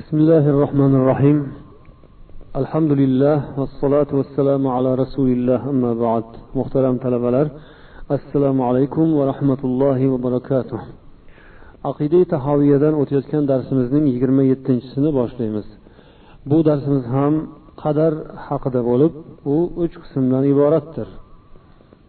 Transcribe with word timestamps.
بسم 0.00 0.16
الله 0.22 0.44
الرحمن 0.54 0.92
الرحيم 1.00 1.38
الحمد 2.60 2.92
لله 3.02 3.38
والصلاة 3.60 4.10
والسلام 4.18 4.62
على 4.76 4.90
رسول 5.02 5.28
الله 5.36 5.60
أما 5.72 5.92
بعد 6.04 6.24
محترم 6.58 6.96
talabalar 7.04 7.46
assalomu 8.08 8.62
alaykum 8.68 9.06
va 9.18 9.24
rahmatullohi 9.32 10.10
va 10.12 10.18
barakatuh 10.26 10.80
aqida 11.90 12.20
tahoviyadan 12.34 12.94
o'tayotgan 13.02 13.42
darsimizning 13.50 14.04
yigirma 14.12 14.42
yettinchisini 14.52 15.10
boshlaymiz 15.18 15.66
bu 16.50 16.58
darsimiz 16.68 17.04
ham 17.14 17.34
qadar 17.82 18.12
haqida 18.46 18.80
bo'lib 18.90 19.12
u 19.54 19.56
uch 19.84 19.94
qismdan 20.02 20.44
iboratdir 20.52 21.08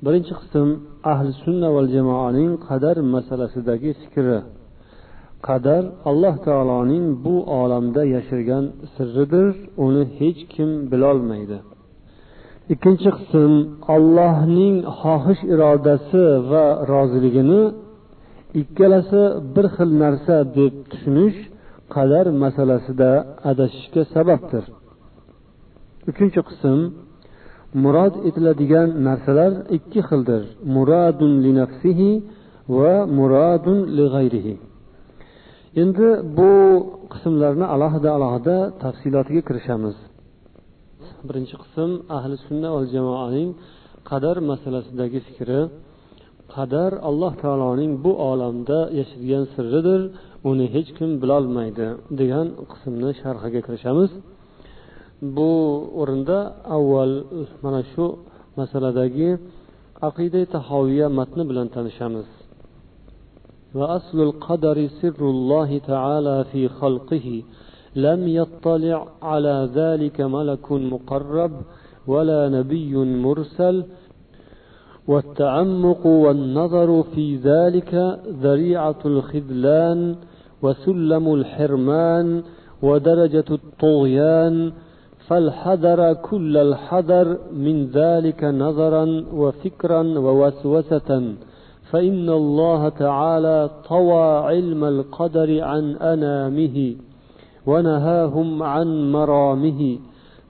birinchi 0.06 0.34
qism 0.42 0.68
ahli 1.12 1.32
sunna 1.44 1.70
val 1.76 1.88
jamoaning 1.96 2.52
qadar 2.68 2.96
masalasidagi 3.16 3.92
fikri 4.02 4.38
Qadar 5.47 5.83
alloh 6.11 6.35
taoloning 6.47 7.07
bu 7.25 7.37
olamda 7.61 8.03
yashirgan 8.15 8.65
sirridir 8.95 9.49
uni 9.87 10.05
hech 10.19 10.41
kim 10.55 10.71
bilolmaydi. 10.91 11.59
Ikkinchi 12.75 13.11
qism 13.19 13.53
allohning 13.95 14.77
xohish 15.01 15.43
irodasi 15.55 16.25
va 16.51 16.65
roziligini 16.93 17.63
ikkalasi 18.63 19.23
bir 19.55 19.67
xil 19.75 19.91
narsa 20.03 20.37
deb 20.59 20.75
tushunish 20.91 21.39
qadar 21.95 22.27
masalasida 22.43 23.11
adashishga 23.51 24.03
sababdir. 24.15 24.65
Uchinchi 26.11 26.41
qism 26.49 26.79
murod 27.83 28.15
etiladigan 28.29 28.89
narsalar 29.07 29.53
ikki 29.77 30.01
xildir 30.09 30.43
muradun 30.75 31.33
li 31.45 31.53
nafsihi 31.61 32.11
va 32.79 32.95
muradun 33.19 33.79
li 33.97 34.07
g'ayrihi. 34.15 34.55
Endi 35.83 36.09
bu 36.37 36.53
qismlarni 37.13 37.67
alohida 37.75 38.11
alohida 38.17 38.57
tafsilotiga 38.85 39.43
kirishamiz. 39.49 39.97
Birinchi 41.29 41.57
qism 41.63 41.91
ahli 42.17 42.37
sunna 42.47 42.69
va 42.77 42.83
jamoaning 42.95 43.51
qadar 44.11 44.37
masalasidagi 44.51 45.21
fikri. 45.29 45.61
Qadar 46.55 46.91
alloh 47.09 47.33
taoloning 47.43 47.93
bu 48.05 48.13
olamda 48.31 48.79
yashirgan 48.99 49.45
sirridir 49.55 50.01
uni 50.51 50.67
hech 50.75 50.91
kim 50.99 51.11
bilolmaydi 51.23 51.87
degan 52.21 52.47
qismni 52.73 53.11
sharhiga 53.21 53.61
kirishamiz. 53.67 54.11
Bu 55.37 55.51
o'rinda 56.01 56.39
avval 56.77 57.13
mana 57.65 57.83
shu 57.93 58.05
masaladagi 58.59 59.31
aqida 60.09 60.41
tahoviya 60.55 61.07
matni 61.19 61.43
bilan 61.51 61.69
tanishamiz. 61.77 62.29
وأصل 63.75 64.21
القدر 64.21 64.89
سر 65.03 65.21
الله 65.21 65.79
تعالى 65.79 66.45
في 66.53 66.69
خلقه. 66.69 67.43
لم 67.97 68.29
يطلع 68.29 69.09
على 69.23 69.69
ذلك 69.75 70.21
ملك 70.21 70.73
مقرب 70.73 71.53
ولا 72.07 72.49
نبي 72.49 72.97
مرسل. 72.97 73.85
والتعمق 75.09 76.07
والنظر 76.07 77.03
في 77.03 77.37
ذلك 77.37 78.21
ذريعة 78.43 78.99
الخذلان 79.05 80.17
وسلم 80.63 81.35
الحرمان 81.35 82.43
ودرجة 82.83 83.45
الطغيان. 83.51 84.73
فالحذر 85.29 86.13
كل 86.13 86.57
الحذر 86.57 87.39
من 87.53 87.87
ذلك 87.87 88.45
نظرا 88.45 89.25
وفكرا 89.33 90.03
ووسوسة. 90.19 91.35
فإن 91.91 92.29
الله 92.29 92.89
تعالى 92.89 93.71
طوى 93.89 94.25
علم 94.39 94.85
القدر 94.85 95.65
عن 95.65 95.97
أنامه 95.97 96.95
ونهاهم 97.67 98.63
عن 98.63 99.13
مرامه 99.13 99.99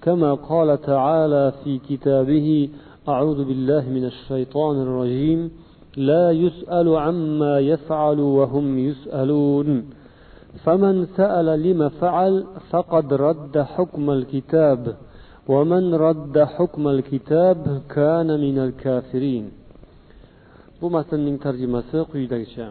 كما 0.03 0.35
قال 0.35 0.81
تعالى 0.81 1.53
في 1.65 1.79
كتابه 1.79 2.69
أعوذ 3.09 3.45
بالله 3.45 3.89
من 3.89 4.05
الشيطان 4.05 4.83
الرجيم 4.83 5.51
لا 5.97 6.31
يسأل 6.31 6.97
عما 6.97 7.59
يفعل 7.59 8.21
وهم 8.21 8.79
يسألون 8.79 9.85
فمن 10.65 11.07
سأل 11.17 11.63
لم 11.63 11.89
فعل 11.89 12.45
فقد 12.71 13.15
رد 13.15 13.59
حكم 13.59 14.11
الكتاب 14.11 14.97
ومن 15.49 15.95
رد 15.95 16.39
حكم 16.39 16.89
الكتاب 16.89 17.83
كان 17.95 18.41
من 18.41 18.59
الكافرين 18.59 19.51
bu 20.81 20.87
matnning 20.97 21.37
tarjimasi 21.45 21.99
quyidagicha. 22.11 22.67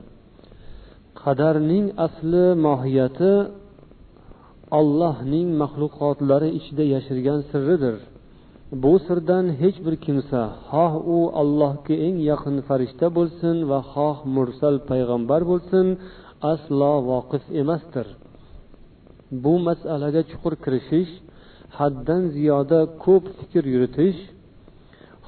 Qadarning 1.21 1.85
asli 2.05 2.45
mohiyati 2.65 3.33
ollohning 4.79 5.47
maxluqotlari 5.61 6.49
ichida 6.59 6.83
yashirgan 6.95 7.39
sirridir. 7.49 7.97
Bu 8.83 8.93
sirdan 9.07 9.45
hech 9.61 9.77
bir 9.85 9.95
kimsa 10.05 10.41
xoh 10.69 10.93
u 11.15 11.17
allohga 11.41 11.95
eng 12.07 12.17
yaqin 12.31 12.55
farishta 12.67 13.07
bo'lsin 13.17 13.55
va 13.71 13.79
xoh 13.93 14.17
mursal 14.35 14.75
payg'ambar 14.89 15.41
bo'lsin 15.51 15.85
aslo 16.53 16.93
voqif 17.11 17.43
emasdir. 17.61 18.07
Bu 19.43 19.53
masalaga 19.67 20.21
chuqur 20.31 20.53
kirishish 20.63 21.11
haddan 21.77 22.21
ziyoda 22.35 22.79
ko'p 23.03 23.25
fikr 23.37 23.63
yuritish 23.73 24.19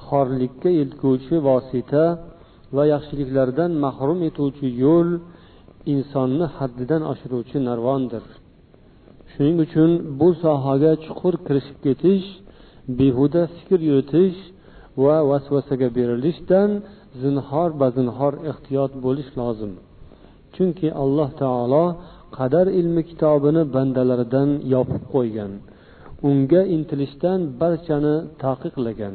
xorlikka 0.06 0.70
yetguvchi 0.80 1.36
vosita 1.48 2.04
va 2.76 2.84
yaxshiliklardan 2.94 3.70
mahrum 3.84 4.18
etuvchi 4.28 4.66
yo'l 4.84 5.08
insonni 5.94 6.46
haddidan 6.56 7.02
oshiruvchi 7.12 7.58
narvondir. 7.68 8.24
Shuning 9.32 9.56
uchun 9.64 9.90
bu 10.20 10.28
sohaga 10.42 10.92
chuqur 11.04 11.34
kirishib 11.46 11.78
ketish 11.86 12.26
behuda 12.98 13.42
fikr 13.56 13.80
yuritish 13.88 14.38
va 15.04 15.16
vasvasaga 15.30 15.88
berilishdan 15.96 16.70
zinhor 17.22 17.70
bazinhor 17.82 18.34
ehtiyot 18.50 18.92
bo'lish 19.04 19.30
lozim. 19.40 19.72
Chunki 20.54 20.88
alloh 21.02 21.30
taolo 21.42 21.84
qadar 22.36 22.66
ilmi 22.80 23.02
kitobini 23.10 23.62
bandalaridan 23.74 24.50
yopib 24.74 25.02
qo'ygan 25.14 25.52
unga 26.28 26.62
intilishdan 26.76 27.40
barchani 27.60 28.16
taqiqlagan. 28.44 29.14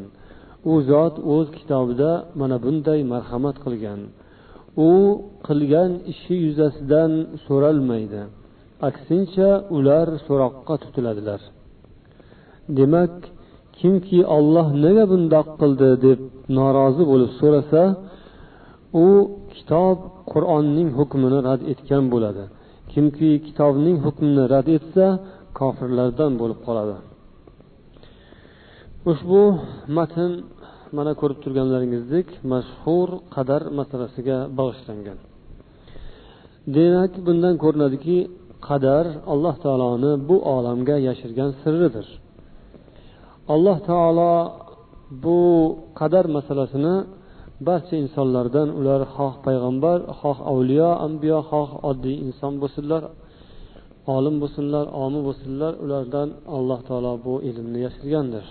U 0.71 0.73
zot 0.89 1.15
o'z 1.33 1.47
kitobida 1.57 2.11
mana 2.39 2.55
bunday 2.65 2.99
marhamat 3.13 3.57
qilgan. 3.65 3.99
U 4.89 4.91
qilgan 5.47 5.91
ishi 6.11 6.35
yuzasidan 6.45 7.11
so'ralmaydi. 7.45 8.21
Aksincha 8.89 9.49
ular 9.77 10.07
so'roqqa 10.25 10.75
tutiladilar. 10.83 11.41
Demak 12.77 13.13
kimki 13.79 14.19
olloh 14.37 14.67
nega 14.83 15.05
bundoq 15.11 15.47
qildi 15.61 15.89
deb 16.05 16.19
norozi 16.57 17.03
bo'lib 17.11 17.31
so'rasa 17.39 17.81
u 19.05 19.07
kitob 19.55 19.97
qur'onning 20.31 20.89
hukmini 20.97 21.39
rad 21.47 21.61
etgan 21.71 22.03
bo'ladi. 22.13 22.43
Kimki 22.91 23.29
kitobning 23.47 23.97
hukmini 24.05 24.43
rad 24.53 24.67
etsa 24.77 25.05
kofirlardan 25.59 26.31
bo'lib 26.41 26.59
qoladi. 26.67 26.95
Ushbu 29.11 29.41
matn 29.97 30.31
mana 30.97 31.11
ko'rib 31.21 31.39
turganlaringizdek 31.43 32.27
mashhur 32.53 33.09
qadar 33.35 33.61
masalasiga 33.79 34.37
bag'ishlangan. 34.59 35.17
Demak 36.75 37.11
bundan 37.25 37.55
ko'rinadiki 37.63 38.17
qadar 38.67 39.05
alloh 39.33 39.55
taoloni 39.63 40.11
bu 40.29 40.35
olamga 40.55 40.95
yashirgan 41.07 41.49
sirridir. 41.61 42.07
Alloh 43.53 43.77
taolo 43.89 44.33
bu 45.23 45.39
qadar 45.99 46.25
masalasini 46.37 46.95
barcha 47.67 47.95
insonlardan 48.03 48.67
ular 48.79 49.01
xoh 49.15 49.33
payg'ambar 49.45 49.97
xoh 50.19 50.37
avliyo 50.51 50.89
ambiyo 51.07 51.39
xoh 51.51 51.69
oddiy 51.89 52.15
inson 52.25 52.53
bo'lsinlar 52.61 53.03
olim 54.15 54.35
bo'lsinlar 54.41 54.85
omi 55.03 55.19
bo'lsinlar 55.27 55.73
ulardan 55.83 56.29
alloh 56.57 56.79
taolo 56.87 57.13
bu 57.25 57.33
ilmni 57.49 57.79
yashirgandir. 57.85 58.45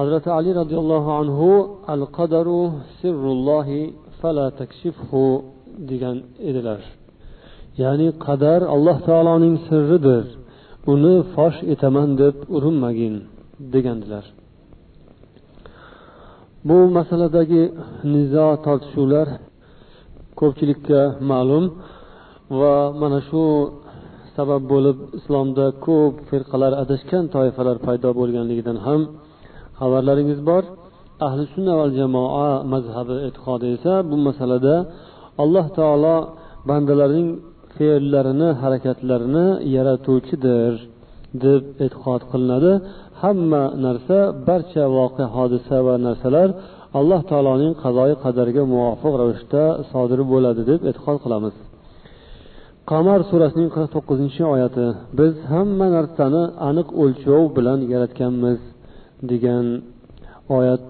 Hazrati 0.00 0.28
ali 0.38 0.50
roziyallohu 0.60 1.10
anhu 1.20 1.48
al 1.94 2.02
qadaru 2.16 2.60
sirrullohi 2.98 3.80
fala 4.20 4.46
takshifhu 4.60 5.24
degan 5.90 6.16
edilar. 6.50 6.80
Ya'ni 7.82 8.08
qadar 8.26 8.60
alloh 8.74 8.96
taoloning 9.08 9.56
sirridir. 9.68 10.24
Uni 10.92 11.14
fosh 11.34 11.58
etaman 11.74 12.08
deb 12.22 12.36
urinmagin 12.56 13.14
degandilar. 13.74 14.24
Bu 16.68 16.78
masaladagi 16.96 17.62
nizo 18.14 18.46
tortishuvlar 18.66 19.26
ko'pchilikka 20.40 21.00
ma'lum 21.30 21.64
va 22.60 22.74
mana 23.00 23.20
shu 23.28 23.44
sabab 24.36 24.62
bo'lib 24.72 24.98
islomda 25.18 25.66
ko'p 25.86 26.14
firqalar 26.28 26.72
adashgan 26.82 27.24
toifalar 27.34 27.76
paydo 27.86 28.08
bo'lganligidan 28.20 28.78
ham 28.86 29.00
xabarlaringiz 29.80 30.40
bor. 30.50 30.62
Ahli 31.26 31.44
sunna 31.52 31.72
val 31.80 31.92
jamoa 32.00 32.50
mazhabi 32.72 33.16
e'tiqodi 33.26 33.66
esa 33.76 33.92
bu 34.10 34.16
masalada 34.28 34.74
alloh 35.42 35.66
taolo 35.78 36.16
bandalarining 36.68 37.28
fe'llarini 37.76 38.48
harakatlarini 38.62 39.46
yaratuvchidir 39.76 40.72
deb 41.44 41.62
e'tiqod 41.84 42.22
qilinadi. 42.30 42.72
Hamma 43.22 43.62
narsa 43.86 44.18
barcha 44.48 44.84
voqea 44.96 45.26
hodisa 45.36 45.76
va 45.86 45.94
narsalar 46.06 46.48
alloh 46.98 47.20
taoloning 47.30 47.72
qazoyi 47.82 48.14
qadariga 48.24 48.62
muvofiq 48.72 49.14
ravishda 49.20 49.62
sodir 49.90 50.20
bo'ladi 50.32 50.62
deb 50.70 50.80
e'tiqod 50.90 51.18
qilamiz. 51.24 51.54
Qamar 52.90 53.20
surasining 53.30 53.70
qirq 53.74 53.88
to'qqizinchi 53.94 54.42
oyati. 54.54 54.86
Biz 55.18 55.34
hamma 55.52 55.86
narsani 55.96 56.42
aniq 56.68 56.88
o'lchov 57.02 57.42
bilan 57.56 57.78
yaratganmiz. 57.92 58.60
Degan 59.30 59.66
oyat 60.58 60.84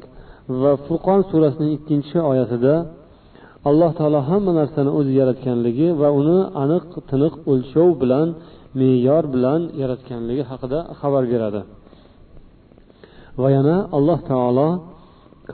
va 0.61 0.73
furqon 0.85 1.21
surasining 1.31 1.73
ikkinchi 1.79 2.19
oyatida 2.31 2.75
alloh 3.69 3.91
taolo 3.99 4.21
hamma 4.31 4.53
narsani 4.61 4.91
o'zi 4.99 5.13
yaratganligi 5.21 5.89
va 6.01 6.09
uni 6.21 6.39
aniq 6.63 6.85
tiniq 7.11 7.35
o'lchov 7.53 7.89
bilan 8.03 8.29
me'yor 8.79 9.25
bilan 9.35 9.61
yaratganligi 9.81 10.45
haqida 10.51 10.79
xabar 11.01 11.25
beradi. 11.33 11.61
Va 13.41 13.49
yana 13.57 13.77
alloh 13.97 14.19
taolo 14.31 14.69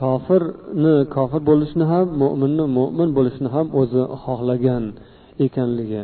kofirni 0.01 0.95
kofir 1.15 1.41
bo'lishni 1.49 1.85
ham 1.91 2.05
mo'minni 2.21 2.65
mo'min 2.77 3.09
bo'lishni 3.17 3.49
ham 3.55 3.67
o'zi 3.79 4.03
xohlagan 4.23 4.83
ekanligi. 5.45 6.01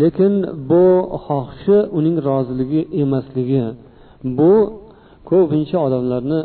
Lekin 0.00 0.32
bu 0.70 0.84
xohishi 1.26 1.78
uning 1.98 2.16
roziligi 2.28 2.80
emasligi 3.02 3.64
bu 4.38 4.52
ko'pincha 5.30 5.76
odamlarni 5.86 6.40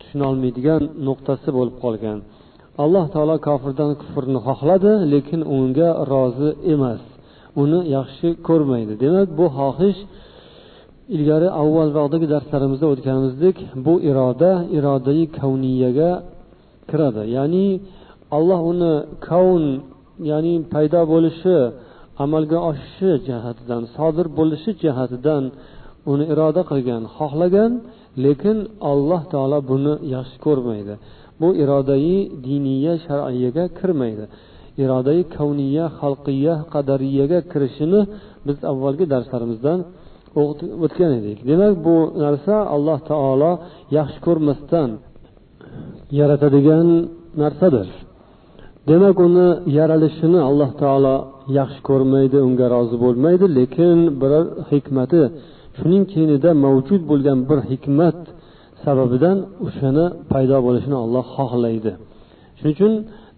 tushunolmaydigan 0.00 0.82
nuqtasi 1.06 1.48
bo'lib 1.56 1.76
qolgan. 1.84 2.18
Alloh 2.84 3.06
taolo 3.14 3.36
kofirdan 3.48 3.90
kufrni 4.00 4.38
xohladi 4.46 4.92
lekin 5.12 5.40
unga 5.56 5.90
rozi 6.12 6.50
emas. 6.74 7.02
Uni 7.62 7.80
yaxshi 7.96 8.28
ko'rmaydi. 8.48 8.92
Demak 9.04 9.28
bu 9.38 9.46
xohish 9.58 10.00
ilgari 11.16 11.48
avvalroqdagi 11.62 12.26
darslarimizda 12.34 12.86
o'tganimizdek 12.92 13.56
bu 13.84 13.94
iroda 14.10 14.52
irodai 14.76 15.22
kavniyaga 15.38 16.10
kiradi. 16.90 17.22
Ya'ni 17.36 17.66
alloh 18.36 18.60
uni 18.72 18.92
kavn 19.28 19.64
ya'ni 20.30 20.54
paydo 20.72 21.00
bo'lishi 21.12 21.56
amalga 22.24 22.58
oshishi 22.70 23.10
jihatidan 23.28 23.82
sodir 23.96 24.26
bo'lishi 24.38 24.70
jihatidan 24.82 25.42
uni 26.10 26.24
iroda 26.32 26.62
qilgan 26.70 27.02
xohlagan 27.16 27.72
lekin 28.24 28.56
alloh 28.90 29.22
taolo 29.32 29.58
buni 29.70 29.94
yaxshi 30.14 30.36
ko'rmaydi. 30.46 30.94
Bu 31.40 31.48
irodai 31.62 32.16
diniya 32.46 32.94
shar'iyaga 33.06 33.64
kirmaydi. 33.78 34.24
Irodai 34.82 35.20
kavniya 35.36 35.86
xalqiya 35.98 36.54
qadariyaga 36.74 37.38
kirishini 37.52 38.00
biz 38.46 38.58
avvalgi 38.70 39.04
darslarimizdan 39.12 39.78
o'tgan 40.84 41.12
edik. 41.20 41.38
Demak 41.50 41.74
bu 41.86 41.96
narsa 42.24 42.54
alloh 42.74 42.98
taolo 43.10 43.52
yaxshi 43.98 44.18
ko'rmasdan 44.26 44.90
yaratadigan 46.18 46.88
narsadir. 47.42 47.88
Demak 48.90 49.16
uni 49.26 49.48
yaralishini 49.78 50.40
alloh 50.48 50.70
taolo 50.82 51.16
yaxshi 51.58 51.80
ko'rmaydi 51.88 52.38
unga 52.46 52.66
rozi 52.74 52.96
bo'lmaydi 53.04 53.46
lekin 53.58 53.98
biror 54.20 54.46
hikmati 54.70 55.22
shuning 55.78 56.04
keynida 56.12 56.50
mavjud 56.64 57.02
bo'lgan 57.10 57.38
bir 57.48 57.58
hikmat 57.70 58.18
sababidan 58.84 59.38
o'shani 59.66 60.06
paydo 60.32 60.58
bo'lishini 60.66 60.96
olloh 61.04 61.24
xohlaydi. 61.36 61.92
Shuning 62.58 62.74
uchun 62.76 62.92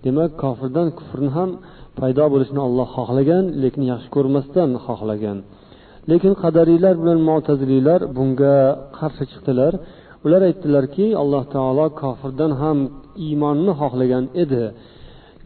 demak 0.05 0.31
kofirdan 0.43 0.89
kufrni 0.99 1.31
ham 1.37 1.51
paydo 1.99 2.25
bo'lishini 2.33 2.61
olloh 2.69 2.89
xohlagan 2.97 3.45
lekin 3.63 3.83
yaxshi 3.93 4.09
ko'rmasdan 4.17 4.71
xohlagan. 4.87 5.39
Lekin 6.11 6.33
qadariylar 6.43 6.95
bilan 7.03 7.19
mo'taziliylar 7.29 8.01
bunga 8.17 8.57
qarshi 8.99 9.25
chiqdilar. 9.31 9.73
Ular 10.25 10.43
aytdilarki 10.49 11.07
alloh 11.23 11.45
taolo 11.55 11.87
kofirdan 12.03 12.53
ham 12.63 12.79
iymonni 13.27 13.73
xohlagan 13.81 14.25
edi. 14.43 14.65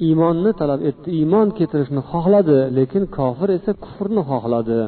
Iymonni 0.07 0.51
talab 0.61 0.81
etdi 0.91 1.09
iymon 1.19 1.49
keltirishni 1.59 2.03
xohladi 2.11 2.59
lekin 2.79 3.03
kofir 3.19 3.49
esa 3.59 3.73
kufrni 3.85 4.23
xohladi 4.31 4.81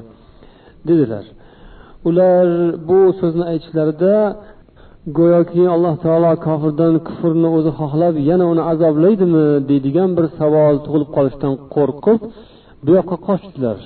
dedilar. 0.89 1.25
Ular 2.09 2.47
bu 2.89 2.99
so'zni 3.21 3.45
aytishlarida 3.53 4.15
go'yoki 5.19 5.63
alloh 5.75 5.95
taolo 6.05 6.33
kofirdan 6.47 6.95
kufrni 7.09 7.49
o'zi 7.57 7.71
xohlab 7.81 8.15
yana 8.31 8.45
uni 8.53 8.63
azoblaydimi 8.73 9.47
deydigan 9.71 10.11
bir 10.17 10.27
savol 10.39 10.75
tug'ilib 10.85 11.11
qolishidan 11.17 11.55
qo'rqib 11.75 12.19
bu 12.85 12.91
yoqqa 12.99 13.17
qochdilar. 13.29 13.79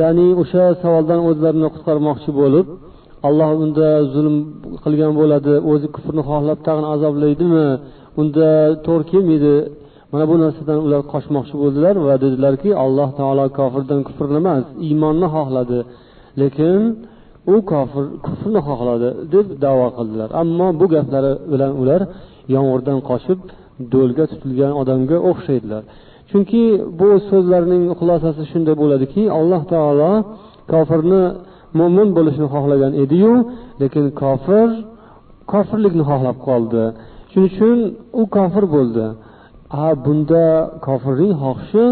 Ya'ni 0.00 0.26
o'sha 0.42 0.64
savoldan 0.82 1.20
o'zlarini 1.28 1.68
qutqarmoqchi 1.74 2.30
bo'lib 2.40 2.66
alloh 3.28 3.50
unda 3.64 3.88
zulm 4.14 4.36
qilgan 4.84 5.12
bo'ladi 5.20 5.54
o'zi 5.72 5.86
kufrni 5.94 6.22
xohlab 6.30 6.58
tag'in 6.66 6.86
azoblaydimi 6.94 7.66
unda 8.20 8.48
to'g'ri 8.86 9.04
kelmaydi 9.12 9.54
mana 10.12 10.24
bu 10.30 10.34
narsadan 10.44 10.78
ular 10.86 11.00
qochmoqchi 11.12 11.54
bo'ldilar 11.62 11.94
va 12.06 12.14
dedilarki 12.24 12.70
alloh 12.84 13.08
taolo 13.20 13.44
kofirdan 13.58 14.00
kufrni 14.08 14.36
emas 14.42 14.64
iymonni 14.88 15.26
xohladi. 15.34 15.78
Lekin 16.40 16.80
u 17.52 17.54
kofir 17.70 18.04
kufrni 18.26 18.60
xohladi 18.68 19.08
deb 19.32 19.46
davo 19.64 19.86
qildilar. 19.98 20.28
Ammo 20.42 20.68
bu 20.80 20.86
gaplari 20.94 21.32
bilan 21.52 21.72
ular 21.82 22.00
yomg'irdan 22.54 22.98
qochib 23.10 23.38
do'lga 23.92 24.24
tutilgan 24.30 24.72
odamga 24.80 25.16
o'xshaydilar. 25.30 25.82
Chunki 26.30 26.62
bu 26.98 27.08
so'zlarning 27.30 27.84
xulosasi 27.98 28.42
shunday 28.50 28.74
bo'ladiki 28.82 29.22
alloh 29.38 29.62
taolo 29.72 30.12
kofirni 30.72 31.22
mo'min 31.78 32.08
bo'lishni 32.16 32.46
xohlagan 32.54 32.92
ediyu 33.04 33.32
lekin 33.82 34.04
kofir 34.22 34.68
kofirlikni 35.52 36.04
xohlab 36.10 36.36
qoldi. 36.48 36.82
Shuning 37.30 37.48
uchun 37.50 37.78
u 38.20 38.22
kofir 38.36 38.64
bo'ldi. 38.74 39.04
Ha 39.76 39.88
bunda 40.04 40.44
kofirning 40.86 41.32
xohishi 41.42 41.84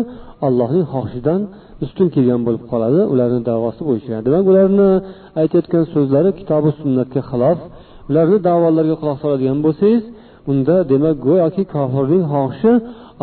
allohning 0.46 0.84
xohishidan 0.92 1.40
ustun 1.84 2.08
kelgan 2.14 2.40
bo'lib 2.46 2.64
qoladi 2.72 3.00
ularni 3.12 3.40
davosi 3.50 3.82
bo'yicha. 3.88 4.16
Demak 4.26 4.44
ularni 4.52 4.88
aytayotgan 5.40 5.84
so'zlari 5.94 6.30
kitobi 6.40 6.70
sunnatga 6.80 7.20
xilof. 7.30 7.58
Ularni 8.10 8.38
davolarga 8.48 8.96
quloq 9.00 9.18
soladigan 9.24 9.58
bo'lsangiz 9.66 10.02
unda 10.50 10.76
demak 10.92 11.16
go'yoki 11.26 11.62
kofirning 11.74 12.24
xohishi 12.32 12.72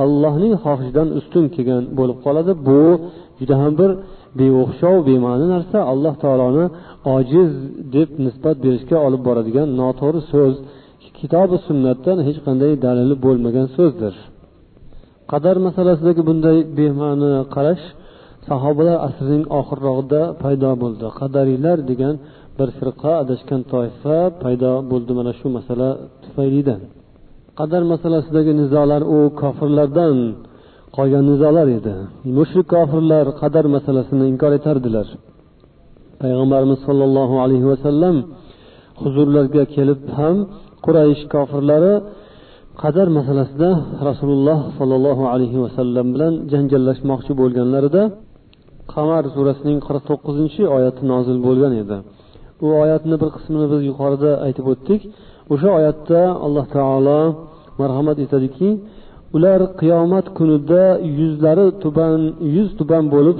allohning 0.04 0.54
xohishidan 0.64 1.08
ustun 1.20 1.46
kelgan 1.56 1.84
bo'lib 2.00 2.18
qoladi. 2.26 2.52
Bu 2.68 2.82
juda 3.40 3.56
ham 3.62 3.74
bir 3.82 3.92
beo'xshov 4.40 4.96
bema'ni 5.10 5.46
narsa. 5.54 5.78
Alloh 5.92 6.14
taoloni 6.24 6.66
ojiz 7.16 7.51
deb 7.96 8.10
nisbat 8.25 8.58
berishga 8.66 8.98
olib 9.08 9.22
boradigan 9.28 9.68
noto'g'ri 9.82 10.22
so'z. 10.34 10.56
Kitobi 11.20 11.58
sunnatdan 11.68 12.18
hech 12.28 12.39
qanday 12.46 12.72
dalili 12.86 13.16
bo'lmagan 13.25 13.68
so'zdir. 13.78 14.13
Qadar 15.32 15.56
masalasidagi 15.68 16.22
bunday 16.30 16.58
bema'ni 16.78 17.32
qarash 17.56 17.86
sahobalar 18.48 18.98
asrining 19.08 19.46
oxirrog'ida 19.60 20.22
paydo 20.43 20.72
bo'ldi. 20.84 21.05
Qadariylar 21.19 21.77
degan 21.89 22.15
bir 22.58 22.69
firqa 22.79 23.12
adashgan 23.24 23.62
toifa 23.74 24.17
paydo 24.43 24.72
bo'ldi. 24.91 25.12
Mana 25.19 25.31
shu 25.39 25.48
masala 25.58 25.89
tufaylidan. 26.24 26.81
Qadar 27.60 27.81
masalasidagi 27.93 28.53
nizolar 28.62 29.01
u 29.15 29.17
kofirlardan 29.41 30.17
qolgan 30.98 31.24
nizolar 31.31 31.67
edi. 31.79 31.96
Mushrik 32.38 32.67
kofirlar 32.75 33.25
qadar 33.41 33.65
masalasini 33.75 34.25
inkor 34.31 34.51
etardilar. 34.60 35.08
Payg'ambarimiz 36.22 36.79
sollallohu 36.88 37.36
alayhi 37.43 37.67
vasallam 37.74 38.15
huzurlariga 39.01 39.63
kelib 39.75 40.01
ham 40.17 40.36
quraysh 40.86 41.22
kofirlari 41.34 41.93
qadar 42.84 43.08
masalasida 43.17 43.69
rasululloh 44.10 44.60
sollallohu 44.77 45.24
alayhi 45.34 45.60
vasallam 45.65 46.05
bilan 46.13 46.34
janjallashmoqchi 46.51 47.31
bo'lganlarida 47.41 48.01
qamar 48.93 49.24
surasining 49.36 49.79
qirq 49.88 50.03
to'qqizinchi 50.10 50.63
oyati 50.77 51.01
nozil 51.12 51.38
bo'lgan 51.48 51.74
edi. 51.81 51.98
Bu 52.60 52.67
oyatni 52.84 53.15
bir 53.22 53.29
qismini 53.36 53.67
biz 53.74 53.81
yuqorida 53.89 54.31
aytib 54.46 54.65
o'tdik. 54.74 55.01
O'sha 55.53 55.69
oyatda 55.79 56.22
alloh 56.46 56.65
taolo 56.75 57.19
marhamat 57.81 58.17
etadiki 58.25 58.69
ular 59.36 59.60
qiyomat 59.79 60.25
kunida 60.38 60.84
yuzlari 61.19 61.67
tuban 61.84 62.22
yuz 62.55 62.69
tuban 62.79 63.05
bo'lib 63.15 63.38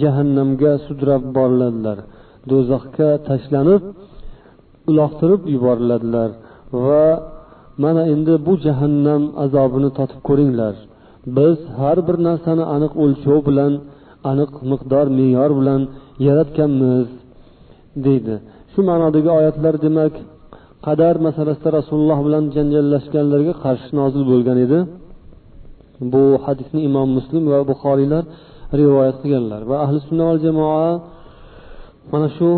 jahannamga 0.00 0.72
sudrab 0.86 1.22
boriladilar 1.36 1.98
do'zaxga 2.50 3.10
tashlanib 3.28 3.82
uloqtirib 4.90 5.42
yuboriladilar 5.54 6.30
va 6.84 7.04
mana 7.82 8.02
endi 8.14 8.34
bu 8.46 8.52
jahannam 8.66 9.22
azobini 9.44 9.90
totib 9.98 10.20
ko'ringlar. 10.28 10.74
Biz 11.36 11.56
har 11.78 11.98
bir 12.06 12.16
narsani 12.28 12.64
aniq 12.74 12.92
o'lchov 13.04 13.38
bilan 13.48 13.72
aniq 14.30 14.52
miqdor 14.70 15.06
me'yor 15.18 15.50
bilan 15.58 15.80
yaratganmiz 16.26 17.08
deydi. 18.06 18.34
Shu 18.72 18.80
ma'nodagi 18.90 19.30
oyatlar 19.38 19.74
demak 19.86 20.14
qadar 20.86 21.14
masalasida 21.26 21.70
rasululloh 21.78 22.18
bilan 22.26 22.44
janjallashganlarga 22.56 23.54
qarshi 23.64 23.90
nozil 24.00 24.22
bo'lgan 24.30 24.58
edi. 24.66 24.78
Bu 26.12 26.22
hadisni 26.44 26.80
imom 26.88 27.08
muslim 27.18 27.42
va 27.52 27.58
buxoriylar 27.70 28.24
rivoyat 28.80 29.16
qilganlar. 29.22 29.60
Va 29.70 29.76
ahli 29.84 29.98
sunna 30.06 30.24
val 30.28 30.38
jamoa 30.46 30.88
mana 32.12 32.28
shu 32.36 32.48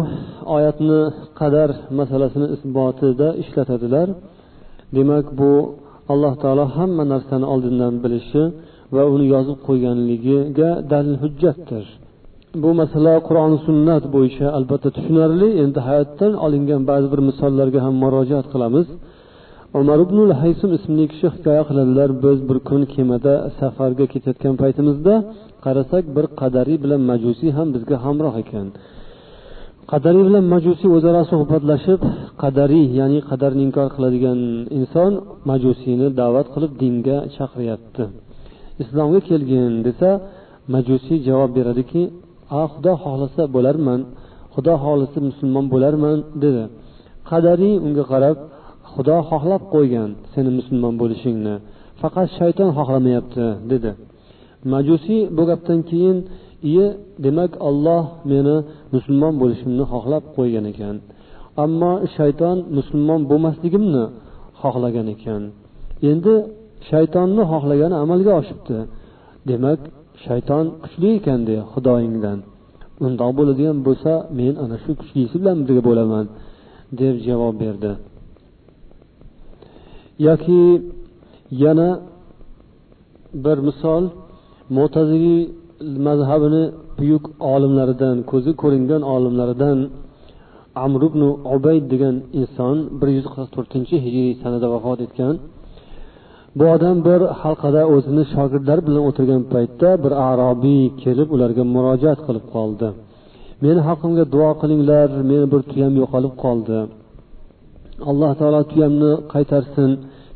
oyatni 0.56 1.00
qadar 1.40 1.68
masalasini 1.99 2.47
isbotida 2.56 3.28
ishlatadilar. 3.42 4.09
Demak 4.97 5.26
bu 5.40 5.52
alloh 6.12 6.35
taolo 6.42 6.64
hamma 6.76 7.04
narsani 7.12 7.47
oldindan 7.52 7.94
bilishi 8.04 8.42
va 8.95 9.05
uni 9.15 9.27
yozib 9.35 9.59
qo'yganligiga 9.67 10.71
dalil 10.93 11.17
hujjatdir. 11.23 11.85
Bu 12.63 12.71
masala 12.81 13.15
qur'oni 13.29 13.59
sunnat 13.67 14.05
bo'yicha 14.15 14.47
albatta 14.59 14.89
tushunarli. 14.97 15.49
Endi 15.65 15.81
hayotdan 15.89 16.33
olingan 16.45 16.83
ba'zi 16.91 17.07
bir 17.13 17.21
misollarga 17.29 17.81
ham 17.87 17.95
murojaat 18.03 18.47
qilamiz. 18.53 18.87
Umar 19.81 19.99
ibn 20.07 20.19
haysim 20.43 20.71
ismli 20.79 21.05
kishi 21.13 21.27
hikoya 21.35 21.63
qiladilar. 21.69 22.09
Biz 22.25 22.39
bir 22.49 22.59
kun 22.69 22.83
kemada 22.95 23.35
safarga 23.59 24.05
ketayotgan 24.13 24.55
paytimizda 24.63 25.15
qarasak 25.65 26.05
bir 26.17 26.27
qadariy 26.41 26.79
bilan 26.85 27.01
majusiy 27.11 27.51
ham 27.59 27.69
bizga 27.75 27.97
hamroh 28.05 28.35
ekan. 28.43 28.67
Qadariy 29.93 30.25
bilan 30.29 30.45
majusiy 30.55 30.91
o'zaro 30.97 31.23
suhbatlashib 31.33 32.01
qadariy 32.43 32.87
ya'ni 32.99 33.21
qadarni 33.31 33.63
inkor 33.69 33.89
qiladigan 33.97 34.41
inson 34.79 35.13
majusiyni 35.51 36.09
da'vat 36.21 36.47
qilib 36.55 36.73
dinga 36.83 37.17
chaqiryapti 37.37 38.05
islomga 38.83 39.21
kelgin 39.28 39.73
desa 39.87 40.11
majusiy 40.75 41.19
javob 41.28 41.50
beradiki 41.59 42.02
a 42.59 42.61
xudo 42.73 42.93
xohlasa 43.02 43.43
bo'larman 43.54 44.00
xudo 44.54 44.75
xohlasa 44.83 45.19
musulmon 45.28 45.64
bo'larman 45.73 46.19
dedi. 46.43 46.64
Qadariy 47.31 47.75
unga 47.87 48.04
qarab 48.12 48.37
xudo 48.93 49.16
xohlab 49.31 49.62
qo'ygan 49.75 50.09
seni 50.33 50.50
musulmon 50.59 50.95
bo'lishingni 51.00 51.54
faqat 52.00 52.28
shayton 52.38 52.71
xohlamayapti 52.78 53.47
dedi. 53.73 53.90
Majusiy 54.73 55.23
bu 55.37 55.43
gapdan 55.50 55.81
keyin 55.90 56.19
iye 56.71 56.87
demak 57.25 57.52
olloh 57.69 58.04
meni 58.31 58.57
musulmon 58.95 59.35
bo'lishimni 59.43 59.85
xohlab 59.93 60.25
qo'ygan 60.37 60.64
ekan 60.73 60.97
ammo 61.64 61.93
shayton 62.16 62.57
musulmon 62.76 63.21
bo'lmasligimni 63.31 64.04
xohlagan 64.61 65.07
ekan. 65.14 65.43
Endi 66.11 66.35
shaytonni 66.91 67.43
xohlagani 67.53 67.97
amalga 68.05 68.33
oshibdi. 68.41 68.76
Demak 69.49 69.81
shayton 70.25 70.64
kuchli 70.83 71.09
ekan 71.19 71.41
de 71.49 71.57
xudoyingdan. 71.73 72.38
Undoq 73.07 73.31
bo'ladigan 73.38 73.76
bo'lsa 73.87 74.12
men 74.38 74.55
ana 74.64 74.76
shu 74.85 74.91
kuchlisi 75.00 75.37
bilan 75.41 75.59
birga 75.67 75.83
bo'laman 75.88 76.26
deb 77.00 77.14
javob 77.26 77.55
berdi. 77.62 77.93
Yoki 80.26 80.62
yana 81.64 81.88
bir 83.45 83.59
misol 83.69 84.05
mo'taziliy 84.76 85.41
mazhabini 86.07 86.64
buyuk 86.99 87.25
olimlaridan 87.53 88.17
ko'zi 88.31 88.53
ko'ringan 88.62 89.03
olimlaridan 89.14 89.79
amr 90.85 91.00
ibn 91.09 91.23
ubayd 91.57 91.85
degan 91.93 92.17
inson 92.41 92.76
bir 93.00 93.09
yuz 93.17 93.26
qirq 93.35 93.49
to'rtinchi 93.57 93.95
hijriy 94.05 94.33
sanada 94.43 94.67
vafot 94.75 94.99
etgan. 95.07 95.35
Bu 96.59 96.65
odam 96.75 96.97
bir 97.09 97.21
halqada 97.41 97.83
o'zini 97.95 98.25
shogirdlari 98.35 98.83
bilan 98.89 99.03
o'tirgan 99.09 99.43
paytda 99.53 99.89
bir 100.05 100.13
arobiy 100.31 100.85
kelib 101.03 101.29
ularga 101.35 101.65
murojaat 101.75 102.21
qilib 102.27 102.47
qoldi. 102.55 102.89
Meni 103.65 103.81
haqqimga 103.89 104.25
duo 104.35 104.51
qilinglar 104.61 105.09
meni 105.31 105.47
bir 105.53 105.61
tuyam 105.71 105.93
yo'qolib 106.03 106.35
qoldi. 106.45 106.79
Alloh 108.11 108.31
taolo 108.41 108.61
tuyamni 108.73 109.13
qaytarsin 109.33 109.91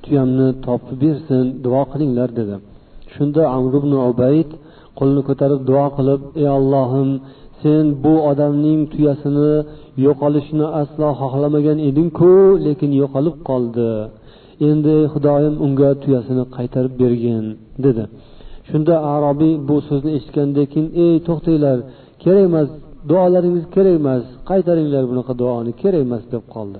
tuyamni 0.05 0.49
topib 0.67 0.97
bersin 1.03 1.45
duo 1.65 1.83
qilinglar 1.93 2.29
dedi. 2.39 2.55
Shunda 3.15 3.43
amr 3.57 3.73
ibn 3.81 3.93
ubayd 4.11 4.51
qo'lini 4.99 5.23
ko'tarib 5.29 5.61
duo 5.71 5.87
qilib 5.97 6.21
ey 6.43 6.49
ollohim 6.59 7.11
sen 7.63 7.85
bu 8.05 8.15
odamning 8.31 8.81
tuyasini 8.93 9.53
yo'qolishini 10.07 10.67
aslo 10.81 11.09
xohlamagan 11.21 11.79
edingku 11.89 12.33
lekin 12.67 12.91
yo'qolib 13.01 13.37
qoldi. 13.49 13.91
Endi 14.69 14.97
xudoyim 15.12 15.55
unga 15.65 15.91
tuyasini 16.03 16.45
qaytarib 16.57 16.95
bergin 17.03 17.45
dedi. 17.85 18.05
Shunda 18.69 18.95
arobiy 19.15 19.55
bu 19.69 19.77
so'zni 19.88 20.11
eshitgandan 20.19 20.67
keyin 20.73 20.88
ey 21.05 21.15
to'xtanglar 21.27 21.79
kerak 22.23 22.45
emas 22.50 22.69
duolaringiz 23.11 23.65
kerak 23.75 23.95
emas 24.00 24.23
qaytaringlar 24.50 25.05
bunaqa 25.11 25.33
duoni 25.41 25.73
kerak 25.83 26.03
emas 26.07 26.23
deb 26.33 26.45
qoldi. 26.55 26.79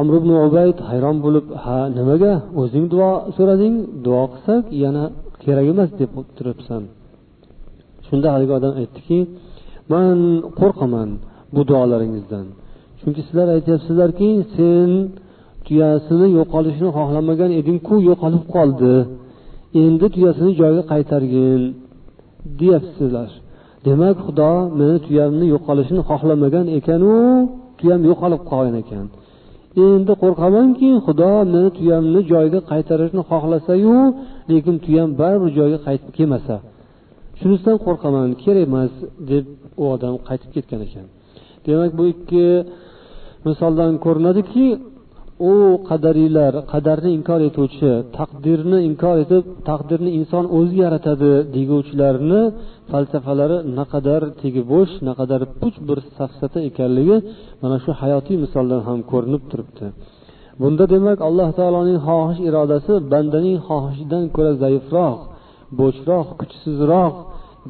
Amr 0.00 0.14
ibn 0.20 0.30
ubayd 0.46 0.78
hayron 0.90 1.16
bo'lib 1.24 1.46
ha 1.64 1.78
nimaga? 1.98 2.32
O'zing 2.62 2.84
duo 2.94 3.10
so'rading 3.36 3.76
duo 4.04 4.22
qilsak 4.32 4.64
yana 4.84 5.04
kerak 5.44 5.66
emas 5.72 5.90
deb 6.00 6.10
turibsan. 6.36 6.82
Shunda 8.06 8.28
haligi 8.34 8.52
odam 8.58 8.72
aytdiki 8.80 9.18
man 9.92 10.16
qo'rqaman 10.60 11.08
bu 11.54 11.62
duolaringizdan. 11.70 12.46
Chunki 13.00 13.20
sizlar 13.26 13.48
aytyapsizlarki 13.56 14.28
sen 14.56 14.90
tuyasini 15.66 16.26
yo'qolishini 16.38 16.90
xohlamagan 16.96 17.50
edingku 17.60 17.94
yo'qolib 18.08 18.44
qoldi. 18.54 18.92
Endi 19.82 20.06
tuyasini 20.14 20.52
joyiga 20.60 20.84
qaytargin 20.92 21.60
deyapsizlar. 22.60 23.30
Demak 23.86 24.16
xudo 24.26 24.52
meni 24.78 24.96
tuyamni 25.06 25.46
yo'qolishini 25.54 26.02
xohlamagan 26.10 26.66
ekanu 26.78 27.14
tuyam 27.78 28.00
yo'qolib 28.10 28.42
qolgan 28.50 28.76
ekan. 28.82 29.06
Endi 29.86 30.12
qo'rqamanki 30.22 30.88
xudo 31.06 31.32
meni 31.54 31.70
tuyamni 31.78 32.20
joyiga 32.32 32.60
qaytarishni 32.70 33.22
xohlasayu 33.30 33.96
lekin 34.50 34.76
tuyam 34.84 35.08
baribir 35.20 35.50
joyiga 35.58 35.78
qaytib 35.86 36.10
kelmasa. 36.18 36.54
Shunisidan 37.38 37.76
qo'rqaman 37.86 38.28
kerak 38.42 38.64
emas 38.68 38.92
deb 39.30 39.44
u 39.80 39.82
odam 39.94 40.14
qaytib 40.28 40.50
ketgan 40.56 40.80
ekan. 40.86 41.06
Demak 41.66 41.90
bu 41.98 42.04
ikki 42.14 42.46
misoldan 43.46 43.92
ko'rinadiki 44.04 44.66
u 45.50 45.52
qadariylar 45.88 46.54
qadarni 46.72 47.10
inkor 47.18 47.40
etuvchi 47.48 47.92
taqdirni 48.18 48.78
inkor 48.88 49.16
etib 49.24 49.44
taqdirni 49.68 50.10
inson 50.18 50.44
o'zi 50.58 50.76
yaratadi 50.84 51.32
deguvchilarni 51.56 52.42
falsafalari 52.90 53.58
naqadar 53.78 54.22
tegi 54.40 54.62
bo'sh 54.72 54.92
naqadar 55.08 55.42
puch 55.60 55.76
bir 55.88 55.98
safsata 56.18 56.58
ekanligi 56.70 57.16
mana 57.62 57.76
shu 57.84 57.90
hayotiy 58.00 58.36
misoldan 58.44 58.80
ham 58.88 58.98
ko'rinib 59.10 59.42
turibdi. 59.50 59.86
Bunda 60.60 60.84
demak 60.94 61.18
alloh 61.28 61.48
taoloning 61.58 61.98
xohish 62.08 62.40
irodasi 62.48 62.92
bandaning 63.12 63.58
xohishidan 63.68 64.24
ko'ra 64.36 64.52
zaifroq 64.62 65.18
bo'shroq 65.78 66.28
kuchsizroq 66.40 67.14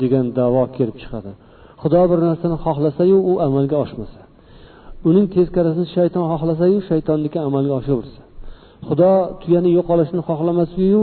degan 0.01 0.27
davo 0.39 0.63
kelib 0.77 0.97
chiqadi. 1.03 1.33
Xudo 1.83 2.03
bir 2.11 2.19
narsani 2.29 2.57
xohlasayu 2.65 3.19
u 3.31 3.33
amalga 3.47 3.77
oshmasa. 3.85 4.24
Uning 5.09 5.27
teskarisini 5.35 5.87
shayton 5.97 6.25
xohlasayu 6.33 6.79
shaytonniki 6.89 7.39
amalga 7.49 7.75
oshaversa 7.81 8.21
xudo 8.89 9.13
tuyani 9.43 9.71
yo'qolishini 9.79 10.23
xohlamasiyu 10.29 11.03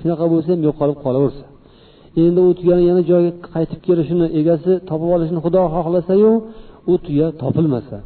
shunaqa 0.00 0.24
bo'lsa 0.32 0.48
ham 0.54 0.60
yo'qolib 0.68 0.98
qolaversa. 1.04 1.44
Endi 2.24 2.40
u 2.48 2.50
tuyani 2.58 2.84
yana 2.90 3.02
joyiga 3.10 3.32
qaytib 3.54 3.80
kelishini 3.86 4.26
egasi 4.40 4.72
topib 4.88 5.10
olishini 5.16 5.40
xudo 5.44 5.62
xohlasayu 5.74 6.32
u 6.92 6.94
tuya 7.04 7.28
topilmasa. 7.42 7.96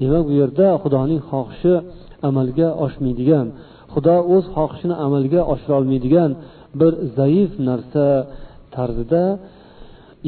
Demak 0.00 0.22
bu 0.28 0.32
yerda 0.40 0.66
xudoning 0.82 1.20
xohishi 1.30 1.72
amalga 2.28 2.68
oshmaydigan 2.84 3.46
xudo 3.94 4.16
o'z 4.34 4.44
xohishini 4.56 4.94
amalga 5.06 5.40
oshirolmaydigan 5.52 6.30
bir 6.80 6.92
zaif 7.18 7.50
narsa 7.68 8.06
tarzida 8.74 9.22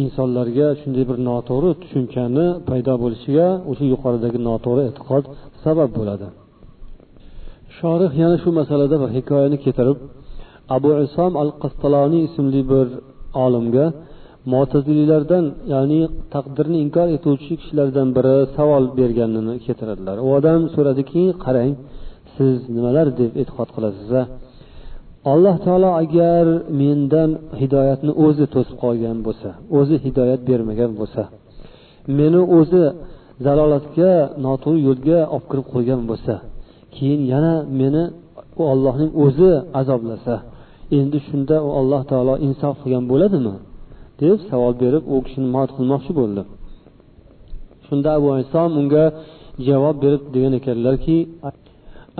insonlarga 0.03 0.67
shunday 0.81 1.05
bir 1.11 1.19
noto'g'ri 1.29 1.71
tushunchani 1.83 2.47
paydo 2.69 2.95
bo'lishiga 3.03 3.47
o'sha 3.71 3.85
yuqoridagi 3.93 4.39
noto'g'ri 4.49 4.83
e'tiqod 4.91 5.25
sabab 5.65 5.91
bo'ladi. 5.99 6.27
Shorih 7.79 8.13
yana 8.23 8.37
shu 8.43 8.51
masalada 8.61 8.97
bir 9.03 9.11
hikoyani 9.17 9.57
keltirib 9.65 9.99
abu 10.77 10.91
isom 11.07 11.33
al 11.43 11.51
qastaloniy 11.63 12.23
ismli 12.29 12.61
bir 12.73 12.87
olimga 13.45 13.87
mo'taziliylardan 14.53 15.45
ya'ni 15.73 16.01
taqdirni 16.35 16.79
inkor 16.85 17.09
etuvchi 17.17 17.53
kishilardan 17.61 18.09
biri 18.17 18.37
savol 18.57 18.85
berganini 18.99 19.55
keltiradilar. 19.67 20.17
U 20.27 20.29
odam 20.39 20.61
so'radiki 20.75 21.23
qarang 21.45 21.73
siz 22.37 22.57
nimalar 22.77 23.07
deb 23.21 23.33
e'tiqod 23.41 23.69
qilasiz 23.77 24.11
alloh 25.33 25.57
taolo 25.65 25.91
agar 26.03 26.47
mendan 26.81 27.31
hidoyatni 27.61 28.13
o'zi 28.27 28.45
to'sib 28.55 28.77
qolgan 28.85 29.19
bo'lsa 29.27 29.49
o'zi 29.79 29.97
hidoyat 30.05 30.41
bermagan 30.49 30.93
bo'lsa 31.01 31.23
meni 32.19 32.41
o'zi 32.59 32.83
zalolatga 33.45 34.13
noto'g'ri 34.45 34.79
yo'lga 34.89 35.19
olib 35.35 35.47
kirib 35.51 35.67
qo'ygan 35.75 36.01
bo'lsa 36.11 36.35
keyin 36.95 37.21
yana 37.33 37.55
meni 37.81 38.03
u 38.61 38.63
ollohning 38.73 39.11
o'zi 39.25 39.51
azoblasa 39.81 40.35
endi 40.99 41.19
shunda 41.29 41.57
u 41.67 41.71
alloh 41.81 42.03
taolo 42.11 42.35
insof 42.47 42.75
qilgan 42.83 43.05
bo'ladimi? 43.13 43.55
deb 44.21 44.39
savol 44.51 44.75
berib 44.83 45.05
u 45.13 45.15
kishini 45.27 45.49
mot 45.57 45.71
qilmoqchi 45.77 46.13
bo'ldi 46.21 46.43
shunda 47.87 48.09
abu 48.19 48.29
isom 48.45 48.71
unga 48.81 49.05
javob 49.69 49.97
berib 50.05 50.23
degan 50.35 50.53
ekanlarki 50.61 51.17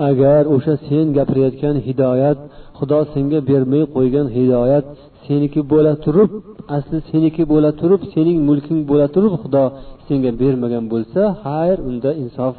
agar 0.09 0.41
o'sha 0.55 0.75
sen 0.87 1.05
gapirayotgan 1.17 1.75
hidoyat 1.87 2.39
xudo 2.77 2.99
senga 3.13 3.39
bermay 3.49 3.83
qo'ygan 3.95 4.27
hidoyat 4.37 4.85
seniki 5.25 5.61
bo'la 5.71 5.93
turib 6.05 6.31
asli 6.77 6.97
seniki 7.11 7.43
bo'la 7.51 7.71
turib 7.81 8.01
sening 8.13 8.37
mulking 8.49 8.81
bo'la 8.89 9.07
turib 9.15 9.33
xudo 9.43 9.65
senga 10.07 10.31
bermagan 10.41 10.85
bo'lsa 10.93 11.21
xayr 11.43 11.77
unda 11.89 12.11
insof 12.23 12.55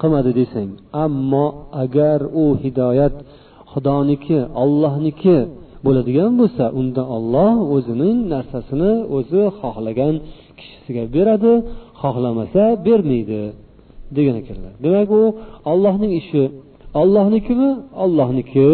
qilmadi 0.00 0.30
desang. 0.40 0.70
Ammo 1.04 1.46
agar 1.82 2.20
u 2.42 2.44
hidoyat 2.62 3.14
xudoniki 3.72 4.38
ollohniki 4.62 5.36
bo'ladigan 5.84 6.32
bo'lsa 6.40 6.64
unda 6.80 7.02
olloh 7.16 7.54
o'zining 7.74 8.18
narsasini 8.32 8.92
o'zi 9.16 9.42
xohlagan 9.60 10.14
kishisiga 10.58 11.04
beradi 11.14 11.52
xohlamasa 12.00 12.64
bermaydi 12.86 13.42
degan 14.16 14.36
ekanlar. 14.42 14.72
Demak 14.84 15.08
u 15.20 15.22
ollohning 15.72 16.12
ishi 16.22 16.42
ollohnikimi 17.00 17.70
ollohniki 18.04 18.68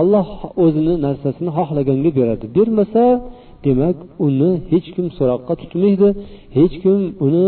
olloh 0.00 0.28
o'zini 0.64 0.94
narsasini 1.06 1.50
xohlaganga 1.58 2.10
beradi. 2.18 2.44
Bermasa 2.56 3.04
demak 3.64 3.98
uni 4.26 4.50
hech 4.70 4.88
kim 4.94 5.06
so'roqqa 5.18 5.54
tutmaydi. 5.62 6.08
Hech 6.56 6.74
kim 6.82 6.98
uni 7.26 7.46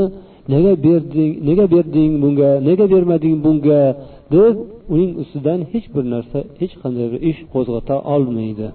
nega 0.52 0.72
berding 0.86 1.32
nega 1.48 1.66
berding 1.74 2.12
bunga 2.22 2.50
nega 2.68 2.86
bermading 2.92 3.36
bunga? 3.44 3.82
deb 4.32 4.56
uning 4.94 5.12
ustidan 5.22 5.60
hech 5.72 5.86
bir 5.94 6.04
narsa 6.14 6.38
hech 6.60 6.74
qanday 6.82 7.06
bir 7.12 7.20
ish 7.30 7.40
qo'zg'ata 7.54 7.96
olmaydi. 8.14 8.66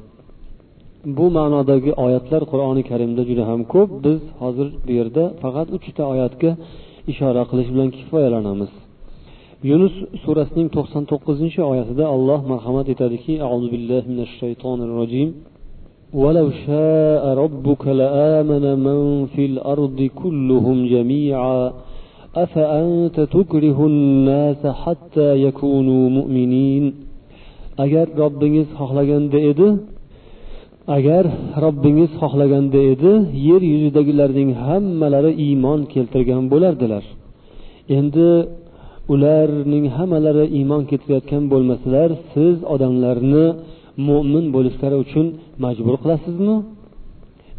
Bu 1.18 1.26
ma'nodagi 1.38 1.92
oyatlar 2.06 2.42
qur'oni 2.52 2.84
karimda 2.90 3.22
juda 3.30 3.44
ham 3.50 3.62
ko'p. 3.74 3.90
Biz 4.06 4.20
hozir 4.42 4.68
bu 4.86 4.92
yerda 5.00 5.24
faqat 5.42 5.68
uchta 5.78 6.04
oyatga 6.14 6.52
ishora 7.12 7.44
qilish 7.50 7.70
bilan 7.74 7.90
kifoyalanamiz. 7.98 8.72
yunus 9.71 9.95
surasining 10.25 10.69
to'qson 10.77 11.03
to'qqizinchi 11.11 11.61
oyatida 11.73 12.05
alloh 12.15 12.41
marhamat 12.53 12.87
etadiki 12.95 13.35
auzu 13.49 13.67
billahi 13.75 14.07
minash 14.13 14.33
shaytonir 14.41 14.91
rojim 15.01 15.31
ولو 16.23 16.47
شاء 16.67 17.25
ربك 17.43 17.83
لآمن 18.01 18.65
من 18.87 19.01
في 19.35 19.43
الأرض 19.51 19.99
كلهم 20.23 20.77
جميعا 20.95 21.73
أفأنت 22.45 23.17
تكره 23.37 23.79
الناس 23.93 24.63
حتى 24.83 25.29
يكونوا 25.47 26.05
مؤمنين 26.19 26.85
agar 27.85 28.07
robbingiz 28.23 28.69
xohlaganda 28.79 29.39
edi 29.51 29.69
agar 30.97 31.25
robbingiz 31.65 32.11
xohlaganda 32.21 32.81
edi 32.93 33.13
yer 33.49 33.63
yuzidagilarning 33.73 34.51
hammalari 34.65 35.33
iymon 35.47 35.81
keltirgan 35.93 36.43
bo'lardilar 36.53 37.05
endi 37.99 38.29
ularning 39.13 39.87
hammalari 39.97 40.45
iymon 40.59 40.83
keltirayotgan 40.91 41.43
bo'lmasalar 41.53 42.11
siz 42.33 42.57
odamlarni 42.75 43.47
mo'min 44.09 44.45
bo'lishlari 44.55 44.97
uchun 45.05 45.27
majbur 45.65 45.95
qilasizmi 46.03 46.57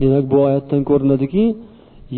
demak 0.01 0.23
bu 0.31 0.37
oyatdan 0.47 0.81
ko'rinadiki 0.89 1.43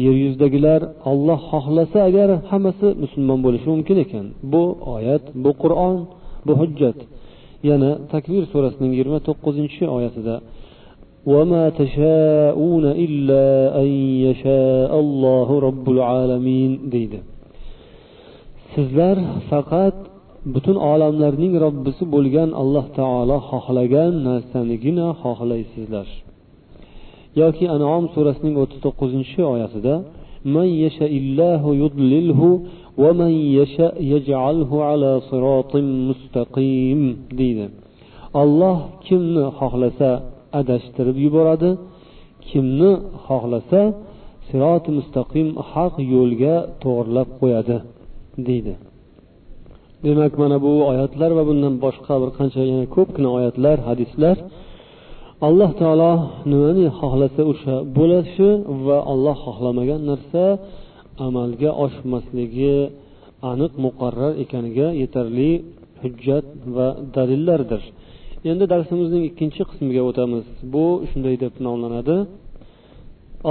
yer 0.03 0.15
yuzidagilar 0.24 0.82
olloh 1.12 1.39
xohlasa 1.51 1.98
agar 2.10 2.29
hammasi 2.51 2.88
musulmon 3.03 3.39
bo'lishi 3.46 3.67
mumkin 3.74 3.98
ekan 4.06 4.25
bu 4.53 4.63
oyat 4.96 5.24
bu 5.44 5.51
qur'on 5.63 5.96
bu 6.48 6.53
hujjat 6.62 6.98
yana 7.70 7.91
takvir 8.13 8.44
surasining 8.53 8.91
yigirma 8.94 9.20
to'qqizinchi 9.27 9.84
oyatida 9.98 10.36
وما 11.34 11.63
تشاءون 11.82 12.86
إلا 13.06 13.46
أن 13.82 13.89
يشاء 14.27 14.91
الله 15.03 15.48
رب 15.67 15.86
العالمين 15.96 16.72
deydi 16.94 17.20
sizlar 18.74 19.17
faqat 19.50 19.98
butun 20.53 20.77
olamlarning 20.91 21.53
robbisi 21.65 22.03
bo'lgan 22.13 22.50
alloh 22.62 22.86
taolo 23.00 23.38
xohlagan 23.50 24.13
narsanigina 24.27 25.08
xohlaysizlar 25.22 26.08
yoki 27.41 27.65
anom 27.75 28.03
surasining 28.13 28.56
o'ttiz 28.62 28.79
to'qqizinchi 28.86 29.41
oyatida 29.53 29.96
من 30.56 30.67
يشاء 30.86 31.13
الله 31.24 31.62
يضلله 31.84 32.41
ومن 33.03 33.32
يشاء 33.60 33.96
يجعله 34.13 34.71
على 34.89 35.12
صراط 35.30 35.73
مستقيم 36.10 37.02
deydi 37.39 37.65
olloh 38.41 38.78
kimni 39.08 39.43
xohlasa 39.60 40.10
adashtirib 40.60 41.17
yuboradi 41.26 41.69
kimni 42.50 42.91
xohlasa 43.26 43.82
siroti 44.47 44.89
mustaqim 44.97 45.47
haq 45.71 45.93
yo'lga 46.13 46.56
to'g'irlab 46.84 47.30
qo'yadi 47.41 47.78
Deydi. 48.49 48.75
Demak 50.05 50.33
mana 50.42 50.57
bu 50.64 50.73
oyatlar 50.90 51.31
va 51.38 51.42
bundan 51.51 51.75
boshqa 51.85 52.14
bir 52.23 52.31
qancha 52.38 52.62
yana 52.71 52.87
ko'pgina 52.97 53.29
oyatlar 53.38 53.77
hadislar 53.88 54.37
alloh 55.47 55.71
taolo 55.81 56.12
nimani 56.53 56.87
xohlasa 56.99 57.42
o'sha 57.53 57.75
bo'lishi 57.99 58.49
va 58.87 58.99
olloh 59.12 59.37
xohlamagan 59.47 60.01
narsa 60.11 60.45
amalga 61.27 61.71
oshmasligi 61.85 62.77
aniq 63.51 63.73
muqarrar 63.85 64.33
ekaniga 64.45 64.88
yetarli 65.03 65.51
hujjat 66.03 66.47
va 66.77 66.88
dalillardir. 67.16 67.83
Endi 68.51 68.64
darsimizning 68.73 69.23
ikkinchi 69.31 69.62
qismiga 69.71 70.03
o'tamiz. 70.11 70.45
Bu 70.75 70.87
shunday 71.11 71.35
deb 71.45 71.55
nomlanadi. 71.66 72.16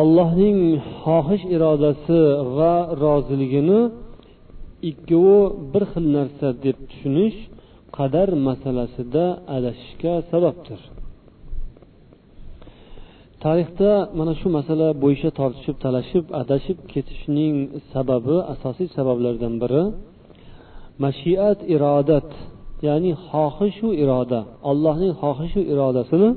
Allohning 0.02 0.58
xohish 1.04 1.44
irodasi 1.56 2.20
va 2.58 2.74
roziligini 3.04 3.82
ikkovi 4.90 5.40
bir 5.72 5.84
xil 5.92 6.06
narsa 6.18 6.48
deb 6.66 6.78
tushunish 6.90 7.38
qadar 7.98 8.30
masalasida 8.48 9.26
adashishga 9.56 10.14
sababdir. 10.32 10.80
Tarixda 13.44 13.92
mana 14.20 14.34
shu 14.40 14.48
masala 14.58 14.88
bo'yicha 15.04 15.30
tortishib 15.40 15.76
talashib 15.86 16.26
adashib 16.42 16.78
ketishning 16.94 17.56
sababi 17.94 18.36
asosiy 18.54 18.88
sabablardan 18.98 19.54
biri 19.64 19.84
mashiat 21.04 21.60
irodat 21.76 22.30
ya'ni 22.88 23.12
xohishu 23.30 23.88
iroda 24.04 24.40
allohning 24.72 25.14
xohishu 25.22 25.62
irodasini 25.74 26.30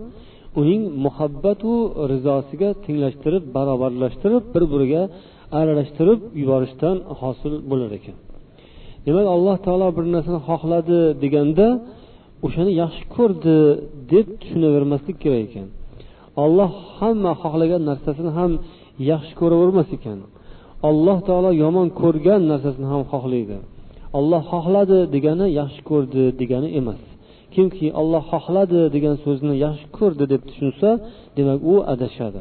uning 0.61 0.83
muhabbatu 1.05 1.71
rizosiga 2.13 2.71
tenglashtirib 2.85 3.45
barobarlashtirib 3.57 4.45
bir 4.55 4.65
biriga 4.73 5.03
aralashtirib 5.61 6.21
yuborishdan 6.41 6.97
hosil 7.21 7.55
bo'lar 7.71 7.93
ekan. 7.99 8.17
Demak 9.07 9.27
alloh 9.35 9.57
taolo 9.67 9.89
bir 9.97 10.05
narsani 10.15 10.41
xohladi 10.49 11.01
deganda 11.23 11.67
o'shani 12.47 12.73
yaxshi 12.83 13.05
ko'rdi 13.17 13.57
deb 14.13 14.27
tushunavermaslik 14.41 15.17
kerak 15.23 15.43
ekan. 15.49 15.69
Olloh 16.45 16.73
hamma 16.99 17.33
xohlagan 17.43 17.83
narsasini 17.91 18.31
ham 18.39 18.53
yaxshi 19.11 19.35
ko'ravermas 19.41 19.89
ekan. 19.97 20.19
Alloh 20.89 21.19
taolo 21.29 21.51
yomon 21.65 21.89
ko'rgan 22.03 22.43
narsasini 22.53 22.89
ham 22.93 23.03
xohlaydi. 23.13 23.57
Olloh 24.19 24.43
xohladi 24.53 24.99
degani 25.15 25.47
yaxshi 25.61 25.81
ko'rdi 25.91 26.23
degani 26.41 26.69
emas. 26.81 27.01
Kimki 27.55 27.87
olloh 28.01 28.23
xohladi 28.33 28.81
degan 28.95 29.17
so'zni 29.25 29.55
yaxshi 29.65 29.87
ko'rdi 29.99 30.25
deb 30.33 30.43
tushunsa 30.49 30.89
demak 31.37 31.61
u 31.73 31.75
adashadi. 31.93 32.41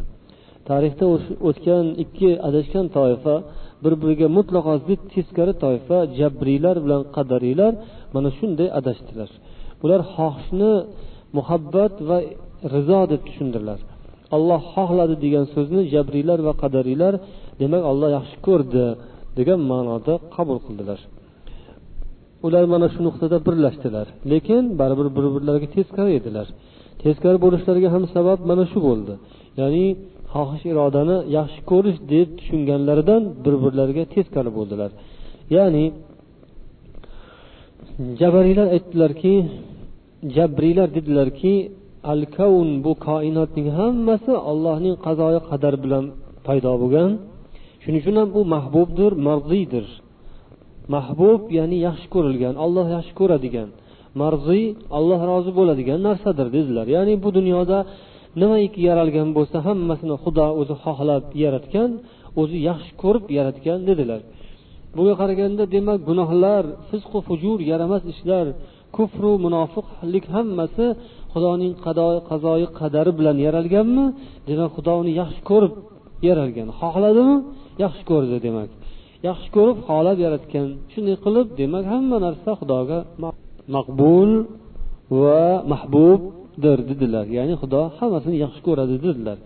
Tarixda 0.69 1.05
o'tgan 1.49 1.85
ikki 2.03 2.29
adashgan 2.47 2.85
toifa 2.97 3.35
bir 3.83 3.93
biriga 4.01 4.27
mutlaqo 4.37 4.73
zid 4.87 5.01
teskari 5.13 5.53
toifa 5.63 5.97
jabriylar 6.19 6.75
bilan 6.85 7.01
qadariylar 7.15 7.73
mana 8.15 8.29
shunday 8.37 8.69
adashdilar. 8.79 9.29
Ular 9.83 10.01
xohishni 10.15 10.71
muhabbat 11.37 11.93
va 12.09 12.17
rizo 12.73 13.01
deb 13.11 13.21
tushundilar. 13.27 13.79
Olloh 14.35 14.61
xohladi 14.73 15.15
degan 15.25 15.45
so'zni 15.53 15.81
jabriylar 15.93 16.39
va 16.47 16.53
qadariylar 16.63 17.13
demak 17.61 17.83
olloh 17.91 18.09
yaxshi 18.17 18.37
ko'rdi 18.47 18.85
degan 19.37 19.59
ma'noda 19.71 20.13
qabul 20.35 20.57
qildilar. 20.65 20.99
Ular 22.45 22.63
mana 22.73 22.87
shu 22.93 22.99
nuqtada 23.07 23.37
birlashdilar 23.47 24.07
lekin 24.31 24.63
baribir 24.79 25.07
bir 25.17 25.25
birlariga 25.35 25.67
teskari 25.77 26.11
edilar. 26.19 26.47
Teskari 27.03 27.37
bo'lishlariga 27.45 27.89
ham 27.95 28.03
sabab 28.15 28.39
mana 28.49 28.63
shu 28.71 28.79
bo'ldi. 28.87 29.13
Ya'ni 29.59 29.85
xohish 30.33 30.65
irodani 30.71 31.17
yaxshi 31.37 31.61
ko'rish 31.71 31.99
deb 32.13 32.27
tushunganlaridan 32.37 33.21
bir 33.43 33.55
birlariga 33.63 34.03
teskari 34.13 34.51
bo'ldilar. 34.57 34.91
Ya'ni 35.55 35.85
jabariylar 38.19 38.67
aytdilarki 38.75 39.35
jabriylar 40.35 40.87
dedilarki 40.97 41.53
al 42.11 42.21
kavn 42.37 42.69
bu 42.85 42.91
koinotning 43.07 43.67
hammasi 43.79 44.33
allohning 44.51 44.95
qazoyi 45.05 45.39
qadar 45.49 45.73
bilan 45.83 46.05
paydo 46.47 46.73
bo'lgan. 46.81 47.09
Shuning 47.83 48.01
uchun 48.03 48.15
ham 48.21 48.29
u 48.39 48.41
mahbubdir 48.55 49.11
marziydir 49.27 49.85
mahbub 50.95 51.41
ya'ni 51.57 51.77
yaxshi 51.87 52.07
ko'rilgan 52.13 52.55
olloh 52.65 52.87
yaxshi 52.95 53.13
ko'radigan. 53.19 53.69
Marziy 54.21 54.65
alloh 54.97 55.19
rozi 55.31 55.51
bo'ladigan 55.59 55.99
narsadir 56.07 56.47
dedilar. 56.57 56.85
Ya'ni 56.95 57.13
bu 57.23 57.29
dunyoda 57.37 57.77
nimaiki 58.41 58.79
yaralgan 58.89 59.29
bo'lsa 59.37 59.57
hammasini 59.67 60.15
xudo 60.23 60.47
o'zi 60.61 60.75
xohlab 60.83 61.23
yaratgan 61.43 61.89
o'zi 62.41 62.57
yaxshi 62.69 62.91
ko'rib 63.03 63.25
yaratgan 63.37 63.79
dedilar. 63.89 64.21
Bunga 64.95 65.13
qaraganda 65.21 65.63
demak 65.75 65.99
gunohlar 66.09 66.63
fisqu 66.89 67.19
fujur 67.27 67.57
yaramas 67.71 68.03
ishlar 68.13 68.45
kufru 68.95 69.31
munofiqlik 69.45 70.25
hammasi 70.35 70.85
xudoning 71.33 71.73
qazoyi 72.31 72.67
qadari 72.79 73.11
bilan 73.19 73.37
yaralganmi? 73.45 74.05
Demak 74.49 74.71
xudo 74.75 74.93
uni 75.01 75.11
yaxshi 75.21 75.41
ko'rib 75.49 75.73
yaralgan. 76.27 76.67
Xohladimi? 76.79 77.35
Yaxshi 77.83 78.03
ko'rdi 78.11 78.37
demak. 78.47 78.69
Yaxshi 79.27 79.49
ko'rib 79.55 79.77
xohlab 79.87 80.17
yaratgan. 80.25 80.67
Shunday 80.91 81.17
qilib 81.25 81.47
demak 81.59 81.85
hamma 81.93 82.17
narsa 82.25 82.51
xudoga 82.59 82.99
maqbul 83.75 84.31
va 85.21 85.43
mahbub 85.71 86.21
mahbubdir 86.53 86.79
dedilar. 86.89 87.25
Ya'ni 87.37 87.55
xudo 87.61 87.81
hammasini 87.97 88.37
yaxshi 88.43 88.61
ko'radi 88.67 88.95
dedilar. 89.05 89.37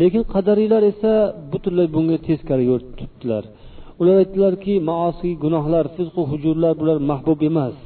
Lekin 0.00 0.22
qadariylar 0.34 0.82
esa 0.92 1.12
butunlay 1.52 1.86
bunga 1.94 2.18
teskari 2.28 2.64
yo'l 2.70 2.82
tutdilar. 2.98 3.44
Ular 4.00 4.16
aytdilarki 4.22 4.74
maosiy 4.90 5.34
gunohlar 5.44 5.84
fizqu 5.96 6.22
hujurlar 6.30 6.72
bular 6.80 6.98
mahbub 7.10 7.40
emas. 7.50 7.76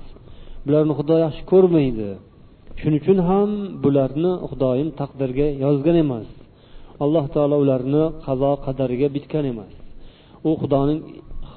Bularni 0.66 0.92
xudo 0.98 1.16
yaxshi 1.24 1.42
ko'rmaydi. 1.52 2.09
Shuning 2.81 3.00
uchun 3.02 3.18
ham 3.28 3.48
bularni 3.85 4.33
xudoyim 4.50 4.88
taqdirga 5.00 5.46
yozgan 5.64 5.96
emas. 6.04 6.28
Alloh 7.04 7.24
taolo 7.35 7.57
ularni 7.64 8.04
qazo 8.26 8.52
qadariga 8.64 9.09
bitgan 9.16 9.44
emas. 9.52 9.72
U 10.48 10.50
xudoning 10.61 11.00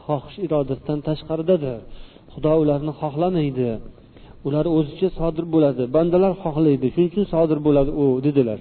xohish 0.04 0.38
irodasidan 0.45 1.00
tashqaridadir 1.08 1.80
xudo 2.34 2.52
ularni 2.63 2.91
xohlamaydi. 3.02 3.71
Ular 4.47 4.65
o'zicha 4.77 5.10
sodir 5.19 5.45
bo'ladi. 5.54 5.84
Bandalar 5.95 6.34
xohlaydi 6.43 6.88
shuning 6.93 7.10
uchun 7.12 7.25
sodir 7.34 7.60
bo'ladi 7.67 7.91
u 8.01 8.06
dedilar. 8.25 8.60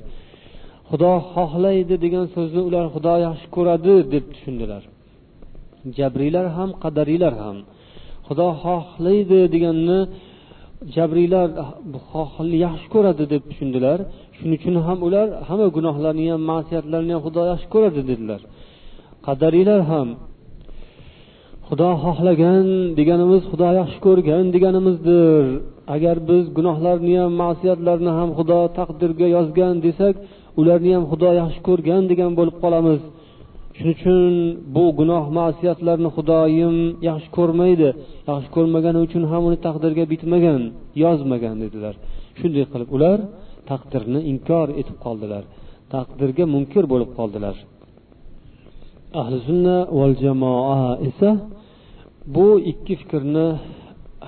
Xudo 0.91 1.13
xohlaydi 1.35 1.95
degan 2.05 2.27
so'zni 2.35 2.61
ular 2.69 2.85
xudo 2.95 3.15
yaxshi 3.27 3.47
ko'radi 3.57 3.95
deb 4.13 4.25
tushundilar. 4.33 4.83
Jabriylar 5.99 6.47
ham 6.57 6.71
qadariylar 6.85 7.35
ham. 7.43 7.57
Xudo 8.27 8.49
xohlaydi 8.65 9.39
deganni 9.55 10.01
jabriylar 10.95 11.49
yaxshi 12.67 12.87
ko'radi 12.95 13.25
deb 13.33 13.43
tushundilar. 13.51 13.99
Shuning 14.37 14.59
uchun 14.61 14.75
ham 14.87 14.99
ular 15.07 15.27
hamma 15.49 15.67
gunohlarni 15.77 16.25
ham 16.33 16.43
ma'siyatlarni 16.53 17.13
ham 17.15 17.23
xudo 17.27 17.43
yaxshi 17.53 17.69
ko'radi 17.75 18.01
dedilar. 18.11 18.41
Qadariylar 19.27 19.81
ham 19.93 20.09
xudo 21.71 21.91
xohlagan 22.05 22.67
deganimiz 22.99 23.43
xudo 23.51 23.69
yaxshi 23.81 23.99
ko'rgan 24.07 24.45
deganimizdir. 24.55 25.45
Agar 25.95 26.17
biz 26.31 26.45
gunohlarni 26.57 27.15
ham 27.23 27.33
ma'siyatlarni 27.43 28.11
ham 28.19 28.31
xudo 28.39 28.61
taqdirga 28.79 29.27
yozgan 29.37 29.75
desak 29.87 30.15
ularni 30.61 30.91
ham 30.97 31.05
xudo 31.11 31.31
yaxshi 31.41 31.61
ko'rgan 31.69 32.03
degan 32.11 32.31
bo'lib 32.39 32.57
qolamiz. 32.63 33.01
Shuning 33.77 33.97
uchun 33.99 34.33
bu 34.75 34.85
gunoh 35.01 35.25
ma'siyatlarni 35.39 36.11
xudoyim 36.17 36.77
yaxshi 37.09 37.29
ko'rmaydi. 37.39 37.89
Yaxshi 38.31 38.49
ko'rmagani 38.57 38.99
uchun 39.07 39.23
ham 39.31 39.43
uni 39.49 39.59
taqdirga 39.67 40.05
bitmagan 40.13 40.61
yozmagan 41.03 41.57
dedilar. 41.65 41.95
Shunday 42.39 42.65
qilib 42.73 42.91
ular 42.97 43.19
taqdirni 43.71 44.21
inkor 44.33 44.67
etib 44.81 44.97
qoldilar. 45.05 45.43
Taqdirga 45.95 46.45
munkir 46.55 46.85
bo'lib 46.93 47.11
qoldilar. 47.19 47.57
Ahli 49.21 49.39
sunna 49.49 49.77
val 49.99 50.15
jamoa 50.25 50.91
esa 51.09 51.31
bu 52.35 52.47
ikki 52.73 52.95
fikrni 53.01 53.47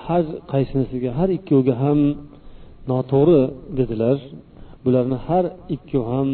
har 0.05 0.23
qaysinisiga 0.51 1.11
har 1.19 1.29
ikkoviga 1.37 1.75
ham 1.83 1.99
noto'g'ri 2.91 3.41
dedilar. 3.79 4.17
Bularni 4.83 5.17
har 5.27 5.45
ikkovi 5.75 6.07
ham 6.13 6.29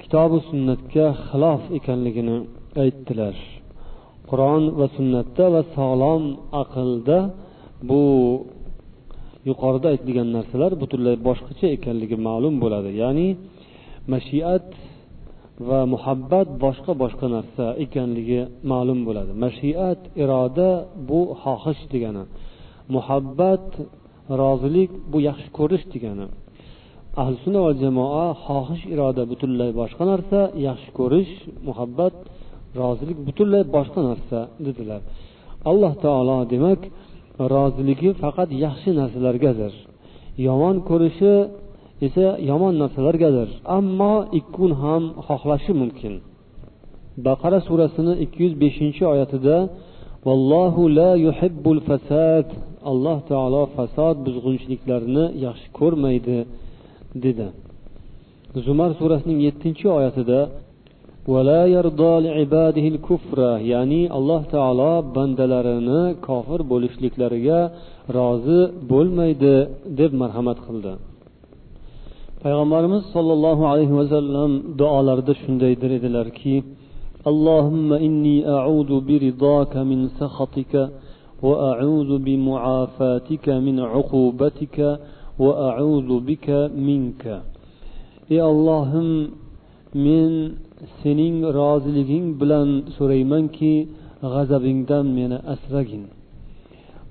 kitobi 0.00 0.38
sunnatga 0.48 1.06
xilof 1.28 1.62
ekanligini 1.78 2.36
aytdilar. 2.82 3.36
Qur'on 4.28 4.62
va 4.78 4.86
sunnatda 4.96 5.44
va 5.54 5.62
sog'lom 5.76 6.22
aqlda 6.62 7.18
bu 7.88 8.02
yuqorida 9.48 9.86
aytilgan 9.94 10.28
narsalar 10.36 10.72
butunlay 10.82 11.16
boshqacha 11.28 11.66
ekanligi 11.76 12.16
ma'lum 12.28 12.54
bo'ladi. 12.62 12.90
Ya'ni 13.02 13.28
mashiat 14.12 14.68
va 15.66 15.80
muhabbat 15.94 16.48
boshqa 16.64 16.92
boshqa 17.02 17.26
narsa 17.36 17.64
ekanligi 17.84 18.40
ma'lum 18.70 19.00
bo'ladi. 19.06 19.32
Mashiat 19.44 20.00
iroda 20.22 20.70
bu 21.08 21.20
xohish 21.42 21.82
degani. 21.92 22.24
Muhabbat 22.94 23.66
rozilik 24.40 24.90
bu 25.12 25.18
yaxshi 25.28 25.48
ko'rish 25.58 25.84
degani. 25.94 26.26
Ahli 27.20 27.36
sunna 27.44 27.60
va 27.66 27.72
jamoa 27.82 28.26
xohish 28.46 28.84
iroda 28.94 29.22
butunlay 29.30 29.70
boshqa 29.80 30.04
narsa 30.12 30.40
yaxshi 30.66 30.90
ko'rish 30.98 31.32
muhabbat 31.68 32.14
rozilik 32.80 33.18
butunlay 33.26 33.62
boshqa 33.76 34.00
narsa 34.08 34.38
dedilar. 34.66 35.00
Alloh 35.70 35.92
taolo 36.04 36.38
demak 36.52 36.80
roziligi 37.54 38.10
faqat 38.22 38.48
yaxshi 38.64 38.90
narsalargadir. 39.00 39.72
Yomon 40.46 40.76
ko'rishi 40.88 41.32
esa 42.06 42.26
yomon 42.50 42.74
narsalargadir. 42.82 43.48
Ammo 43.78 44.14
ikkun 44.40 44.72
ham 44.82 45.02
xohlashi 45.26 45.72
mumkin. 45.80 46.14
Baqara 47.26 47.58
surasini 47.68 48.14
ikki 48.24 48.38
yuz 48.44 48.54
beshinchi 48.62 49.02
oyatida 49.12 49.56
vallohu 50.26 50.82
la 50.98 51.10
yuhibbul 51.26 51.80
fasad 51.88 52.46
alloh 52.90 53.18
taolo 53.30 53.62
fasod 53.76 54.16
buzg'unchiliklarni 54.26 55.24
yaxshi 55.46 55.68
ko'rmaydi 55.78 56.38
dedi. 57.24 57.48
Zumar 58.66 58.90
surasining 59.00 59.38
yettinchi 59.46 59.86
oyatida 59.98 60.40
ya'ni 63.72 64.02
alloh 64.18 64.42
taolo 64.54 64.92
bandalarini 65.16 66.02
kofir 66.26 66.60
bo'lishliklariga 66.72 67.60
rozi 68.16 68.60
bo'lmaydi 68.90 69.56
deb 69.98 70.10
marhamat 70.20 70.58
qildi. 70.66 70.92
payg'ambarimiz 72.43 73.03
sollallohu 73.15 73.63
alayhi 73.71 73.93
vasallam 74.01 74.51
duolarida 74.79 75.33
shunday 75.41 75.73
der 75.81 75.91
edilarki 75.99 76.55
اللهم 77.31 77.89
إني 78.07 78.37
أعوذ 78.57 78.91
برضاك 79.09 79.73
من 79.91 79.99
سخطك 80.19 80.73
وأعوذ 81.47 82.11
بمعافاتك 82.25 83.45
من 83.67 83.75
عقوبتك 83.93 84.77
وأعوذ 85.43 86.09
بك 86.29 86.47
منك 86.87 87.23
ey 88.33 88.41
ollohim 88.51 89.07
men 90.05 90.31
sening 91.01 91.37
roziliging 91.59 92.25
bilan 92.41 92.69
so'raymanki 92.97 93.73
g'azabingdan 94.33 95.05
meni 95.17 95.37
asragin 95.53 96.03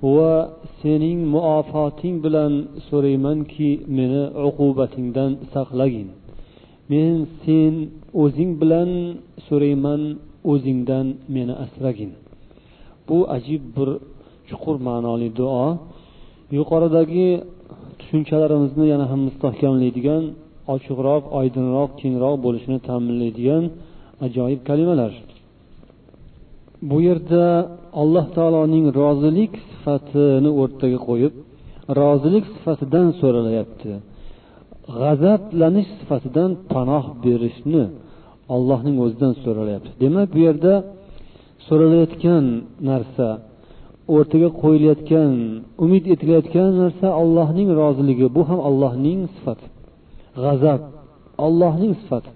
Va 0.04 0.34
sening 0.82 1.20
muofoting 1.36 2.16
bilan 2.26 2.54
so'raymanki 2.88 3.70
meni 3.98 4.24
uqubatingdan 4.48 5.32
saqlagin. 5.54 6.08
Men 6.92 7.16
sen 7.44 7.74
o'zing 8.24 8.52
bilan 8.62 8.90
so'rayman 9.48 10.02
o'zingdan 10.52 11.08
meni 11.36 11.54
asragin. 11.64 12.12
Bu 13.08 13.18
ajib 13.38 13.64
bir 13.76 13.90
chuqur 14.50 14.76
ma'noli 14.88 15.30
duo. 15.40 15.68
Yuqoridagi 16.58 17.28
tushunchalarimizni 18.00 18.86
yana 18.94 19.06
ham 19.12 19.22
mustahkamlaydigan 19.28 20.24
ochiqroq 20.74 21.24
oydinroq 21.40 21.92
kengroq 22.02 22.36
bo'lishini 22.46 22.80
ta'minlaydigan 22.88 23.64
ajoyib 24.26 24.62
kalimalar. 24.70 25.12
Bu 26.90 26.98
yerda 27.08 27.44
alloh 28.02 28.26
taoloning 28.38 28.86
rozilik 29.00 29.54
sifatini 29.72 30.50
o'rtaga 30.62 31.00
qo'yib 31.08 31.34
rozilik 32.00 32.46
sifatidan 32.56 33.08
so'ralyapti 33.20 33.92
g'azablanish 35.00 35.90
sifatidan 36.00 36.52
panoh 36.74 37.06
berishni 37.24 37.84
allohning 38.56 38.96
o'zidan 39.04 39.34
so'ralyapti 39.44 39.92
demak 40.04 40.28
bu 40.34 40.40
yerda 40.48 40.74
so'ralayotgan 41.68 42.46
narsa 42.90 43.28
o'rtaga 44.16 44.50
qo'yilayotgan 44.62 45.32
umid 45.84 46.04
etilayotgan 46.14 46.70
narsa 46.82 47.08
allohning 47.22 47.70
roziligi. 47.82 48.28
Bu 48.36 48.42
ham 48.50 48.60
allohning 48.70 49.22
sifati. 49.36 49.68
G'azab 50.44 50.82
allohning 51.46 51.94
sifati. 52.02 52.32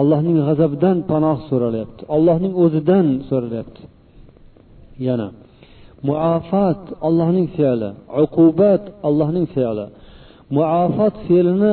Allohning 0.00 0.36
g'azabidan 0.48 0.96
panoh 1.10 1.38
so'ralyapti 1.48 2.02
allohning 2.16 2.52
o'zidan 2.64 3.06
so'ralyapti 3.28 3.82
yana. 5.06 5.28
Muafat 6.08 6.82
allohning 7.06 7.48
fe'li 7.56 7.88
uqubat 8.22 8.82
allohning 9.08 9.46
fe'li. 9.54 9.86
Muafot 10.56 11.14
fe'lini 11.26 11.72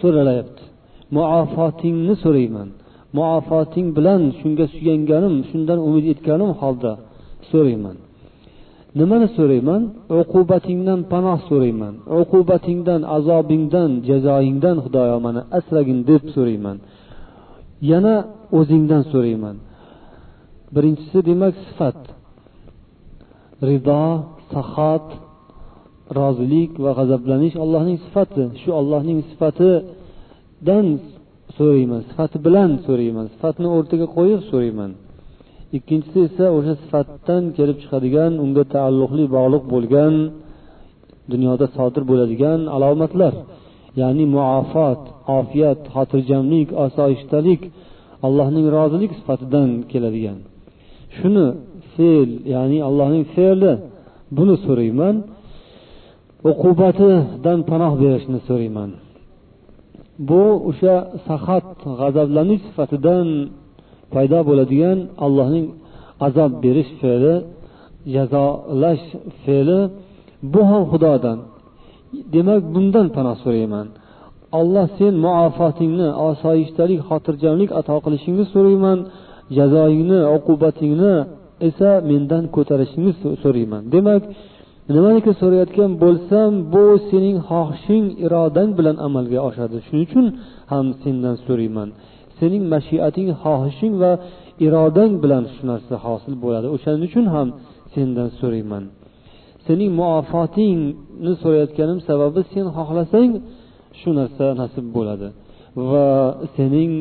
so'ralayapti. 0.00 0.62
Muafotingni 1.16 2.14
so'rayman. 2.24 2.68
Muafoting 3.18 3.88
bilan 3.96 4.22
shunga 4.38 4.66
suyanganim 4.74 5.34
shundan 5.50 5.78
umid 5.88 6.04
etganim 6.12 6.50
holda 6.60 6.92
so'rayman. 7.50 7.96
Nimani 8.98 9.28
so'rayman? 9.36 9.82
Uqubatingdan 10.20 11.00
panoh 11.12 11.38
so'rayman. 11.48 11.94
Uqubatingdan 12.20 13.00
azobingdan 13.16 13.90
jazoingdan 14.08 14.76
xudoyo 14.84 15.16
mani 15.26 15.40
asragin 15.58 15.98
deb 16.10 16.22
so'rayman. 16.34 16.76
Yana 17.90 18.14
o'zingdan 18.58 19.02
so'rayman. 19.12 19.56
Birinchisi 20.74 21.18
demak 21.28 21.54
sifat. 21.66 21.98
Rido 23.68 24.04
saxot 24.52 25.06
rozilik 26.18 26.72
va 26.84 26.90
g'azablanish 26.98 27.56
allohning 27.64 27.98
sifati. 28.06 28.44
Shu 28.60 28.70
allohning 28.80 29.18
sifatidan 29.30 30.86
so'rayman 31.56 32.00
sifati 32.10 32.36
bilan 32.46 32.70
so'rayman 32.86 33.26
sifatni 33.34 33.68
o'rtaga 33.76 34.06
qo'yib 34.16 34.40
so'rayman. 34.50 34.90
Ikkinchisi 35.76 36.18
esa 36.28 36.46
o'sha 36.56 36.74
sifatdan 36.82 37.42
kelib 37.56 37.76
chiqadigan 37.82 38.32
unga 38.44 38.64
taalluqli 38.74 39.24
bog'liq 39.36 39.64
bo'lgan 39.74 40.14
dunyoda 41.32 41.66
sodir 41.76 42.02
bo'ladigan 42.10 42.60
alomatlar 42.76 43.34
ya'ni 44.00 44.24
muofot 44.34 45.00
ofiyat 45.38 45.80
xotirjamlik 45.94 46.68
osoyishtalik 46.84 47.60
allohning 48.26 48.66
rozilik 48.76 49.12
sifatidan 49.18 49.70
keladigan. 49.92 50.38
Shuni 51.16 51.46
fe'l 51.94 52.30
ya'ni 52.54 52.78
allohning 52.88 53.24
fe'li. 53.34 53.72
Buni 54.36 54.56
so'rayman. 54.66 55.14
Uqubatidan 56.50 57.58
panoh 57.70 57.92
berishni 58.02 58.38
so'rayman. 58.48 58.90
Bu 60.28 60.42
o'sha 60.70 60.96
sahat 61.28 61.68
g'azablanish 62.00 62.62
sifatidan 62.68 63.26
paydo 64.14 64.40
bo'ladigan 64.48 64.98
allohning 65.24 65.66
azob 66.26 66.52
berish 66.64 66.90
fe'li 67.00 67.34
jazolash 68.14 69.06
fe'li. 69.44 69.80
Bu 70.52 70.60
ham 70.70 70.82
xudodan. 70.92 71.38
Demak 72.34 72.62
bundan 72.74 73.06
panoh 73.16 73.36
so'rayman. 73.44 73.86
Alloh 74.60 74.86
sen 74.98 75.14
muofotingni 75.26 76.08
osoyishtalik 76.28 77.00
xotirjamlik 77.08 77.70
ato 77.80 77.96
qilishingni 78.04 78.44
so'rayman. 78.54 78.98
Jazoingni 79.56 80.20
uqubatingni 80.36 81.14
esa 81.68 81.90
mendan 82.10 82.44
ko'tarishingni 82.56 83.12
so'rayman. 83.44 83.82
Demak 83.94 84.22
nimaniki 84.94 85.32
so'rayotgan 85.40 85.90
bo'lsam 86.02 86.50
bu 86.74 86.84
sening 87.10 87.36
xohishing 87.48 88.04
irodang 88.24 88.70
bilan 88.78 88.96
amalga 89.06 89.38
oshadi. 89.48 89.76
Shuning 89.86 90.04
uchun 90.08 90.26
ham 90.72 90.86
sendan 91.02 91.36
so'rayman. 91.46 91.88
Sening 92.38 92.62
mashiating 92.74 93.28
xohishing 93.42 93.94
va 94.02 94.12
irodang 94.66 95.12
bilan 95.22 95.44
shu 95.54 95.62
narsa 95.70 95.94
hosil 96.04 96.34
bo'ladi. 96.44 96.66
O'shaning 96.74 97.04
uchun 97.08 97.26
ham 97.34 97.48
sendan 97.94 98.28
so'rayman. 98.40 98.84
Sening 99.66 99.90
muofotingni 100.00 101.32
so'rayotganim 101.42 101.98
sababi 102.08 102.40
sen 102.52 102.66
xohlasang 102.76 103.30
shu 104.00 104.10
narsa 104.18 104.46
nasib 104.60 104.86
bo'ladi. 104.96 105.28
Va 105.90 106.08
sening 106.56 106.92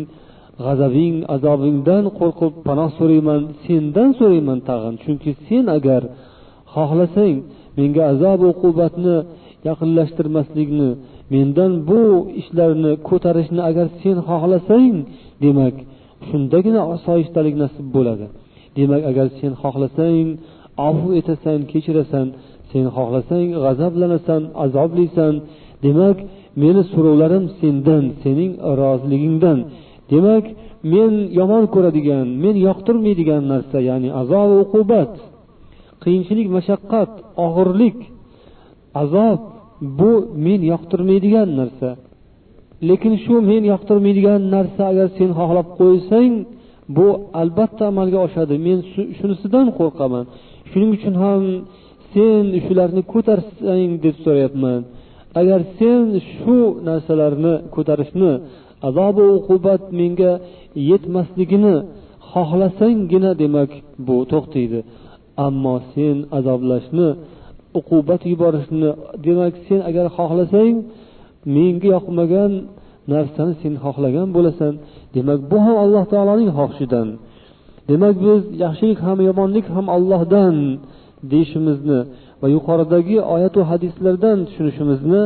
g'azabing 0.65 1.15
azobingdan 1.35 2.03
qo'rqib 2.19 2.53
panoh 2.67 2.89
so'rayman 2.97 3.41
sendan 3.65 4.09
so'rayman 4.19 4.59
tag'in. 4.69 4.95
Chunki 5.03 5.31
sen 5.45 5.65
agar 5.77 6.01
xohlasang 6.75 7.37
menga 7.77 8.03
azob 8.13 8.39
uqubatni 8.51 9.15
yaqinlashtirmaslikni 9.67 10.89
mendan 11.33 11.71
bu 11.89 12.01
ishlarni 12.41 12.93
ko'tarishni 13.09 13.61
agar 13.69 13.87
sen 14.01 14.17
xohlasang 14.29 14.95
demak 15.43 15.75
shundagina 16.27 16.81
osoyishtalik 16.95 17.55
nasib 17.63 17.87
bo'ladi. 17.95 18.25
Demak 18.77 19.01
agar 19.11 19.27
sen 19.39 19.51
xohlasang 19.61 20.27
afu 20.89 21.07
etasan 21.19 21.59
kechirasan 21.71 22.27
sen 22.71 22.85
xohlasang 22.95 23.47
g'azablanasan 23.63 24.41
azoblaysan 24.65 25.33
demak 25.85 26.17
meni 26.61 26.81
so'rovlarim 26.93 27.45
sendan 27.59 28.03
sening 28.23 28.51
roziligingdan 28.79 29.59
demak 30.11 30.45
men 30.93 31.13
yomon 31.39 31.63
ko'radigan 31.73 32.27
men 32.43 32.55
yoqtirmaydigan 32.67 33.43
narsa 33.53 33.77
ya'ni 33.89 34.09
azob 34.21 34.49
uqubat 34.63 35.11
qiyinchilik 36.03 36.47
mashaqqat 36.57 37.11
og'irlik 37.45 37.97
azob 39.03 39.39
bu 39.99 40.11
men 40.45 40.59
yoqtirmaydigan 40.71 41.49
narsa. 41.59 41.89
Lekin 42.89 43.13
shu 43.23 43.35
men 43.49 43.63
yoqtirmaydigan 43.73 44.41
narsa 44.55 44.81
agar 44.91 45.07
sen 45.17 45.29
xohlab 45.39 45.67
qo'ysang 45.79 46.33
bu 46.97 47.07
albatta 47.41 47.83
amalga 47.91 48.19
oshadi. 48.27 48.55
Men 48.67 48.77
shunisidan 49.17 49.67
qo'rqaman. 49.79 50.23
Shuning 50.69 50.91
uchun 50.97 51.15
ham 51.23 51.43
sen 52.13 52.43
shularni 52.65 53.01
ko'tarsang 53.13 53.91
deb 54.05 54.15
so'rayapman. 54.23 54.79
Agar 55.41 55.59
sen 55.77 56.03
shu 56.33 56.57
narsalarni 56.87 57.53
ko'tarishni 57.75 58.31
azobu 58.87 59.23
uqubat 59.37 59.81
menga 59.99 60.31
yetmasligini 60.89 61.75
xohlasanggina 62.31 63.31
demak 63.41 63.71
bu 64.07 64.15
to'xtaydi. 64.31 64.79
Ammo 65.47 65.75
sen 65.93 66.17
azoblashni 66.37 67.07
uqubat 67.79 68.21
yuborishni 68.31 68.89
demak 69.25 69.53
sen 69.67 69.79
agar 69.89 70.05
xohlasang 70.17 70.75
menga 71.55 71.87
yoqmagan 71.95 72.51
narsani 73.11 73.53
sen 73.61 73.73
xohlagan 73.83 74.27
bo'lasan. 74.35 74.73
Demak 75.15 75.39
bu 75.51 75.57
ham 75.65 75.75
alloh 75.83 76.03
taoloning 76.13 76.51
xohishidan. 76.57 77.07
Demak 77.89 78.15
biz 78.25 78.41
yaxshilik 78.63 78.99
ham 79.07 79.17
yomonlik 79.29 79.65
ham 79.75 79.85
ollohdan 79.95 80.55
deyishimizni 81.31 81.99
va 82.41 82.47
yuqoridagi 82.55 83.17
oyatu 83.35 83.59
hadislardan 83.69 84.37
tushunishimizni 84.47 85.21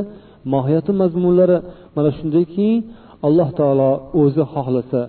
mohiyati 0.53 0.91
mazmunlari 1.01 1.57
mana 1.95 2.09
shundayki 2.17 2.69
alloh 3.27 3.49
taolo 3.59 3.91
o'zi 4.21 4.43
xohlasa 4.53 5.01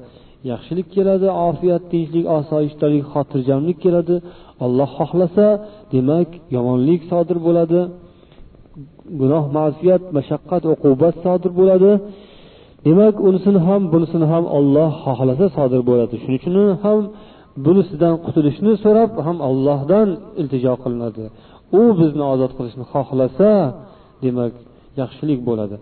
yaxshilik 0.50 0.88
keladi 0.96 1.28
ofiyat 1.48 1.82
tinchlik 1.92 2.26
osoyishtalik 2.38 3.04
xotirjamlik 3.12 3.78
keladi. 3.84 4.16
Olloh 4.64 4.90
xohlasa 4.98 5.46
demak 5.94 6.28
yomonlik 6.56 7.00
sodir 7.10 7.38
bo'ladi. 7.46 7.80
Gunoh 9.20 9.44
ma'siyat 9.58 10.02
mashaqqat 10.16 10.62
uqubat 10.72 11.14
sodir 11.24 11.52
bo'ladi. 11.60 11.90
Demak 12.86 13.14
unisini 13.28 13.60
ham 13.68 13.82
bunisini 13.92 14.26
ham 14.32 14.44
olloh 14.58 14.90
xohlasa 15.04 15.46
sodir 15.56 15.82
bo'ladi. 15.90 16.14
Shuning 16.22 16.40
uchun 16.42 16.56
ham 16.84 17.00
bunisidan 17.64 18.14
qutulishni 18.24 18.72
so'rab 18.84 19.10
ham 19.26 19.36
ollohdan 19.48 20.08
iltijo 20.40 20.74
qilinadi. 20.82 21.24
U 21.80 21.82
bizni 22.00 22.24
ozod 22.32 22.52
qilishni 22.58 22.84
xohlasa 22.92 23.50
demak 24.24 24.52
yaxshilik 25.00 25.40
bo'ladi. 25.48 25.76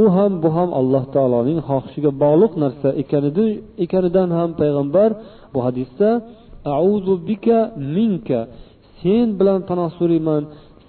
U 0.00 0.04
ham 0.16 0.32
bu 0.42 0.48
ham 0.56 0.70
alloh 0.80 1.04
taoloning 1.14 1.58
xohishiga 1.68 2.10
bog'liq 2.22 2.52
narsa 2.62 2.88
ekanidan 3.84 4.28
ham 4.38 4.50
payg'ambar 4.60 5.10
bu 5.52 5.58
hadisda 5.66 6.10
auzu 6.80 7.14
bika 7.28 7.58
minka 7.96 8.40
sen 9.00 9.26
bilan 9.38 9.60
panoh 9.68 9.90
so'rayman 9.98 10.42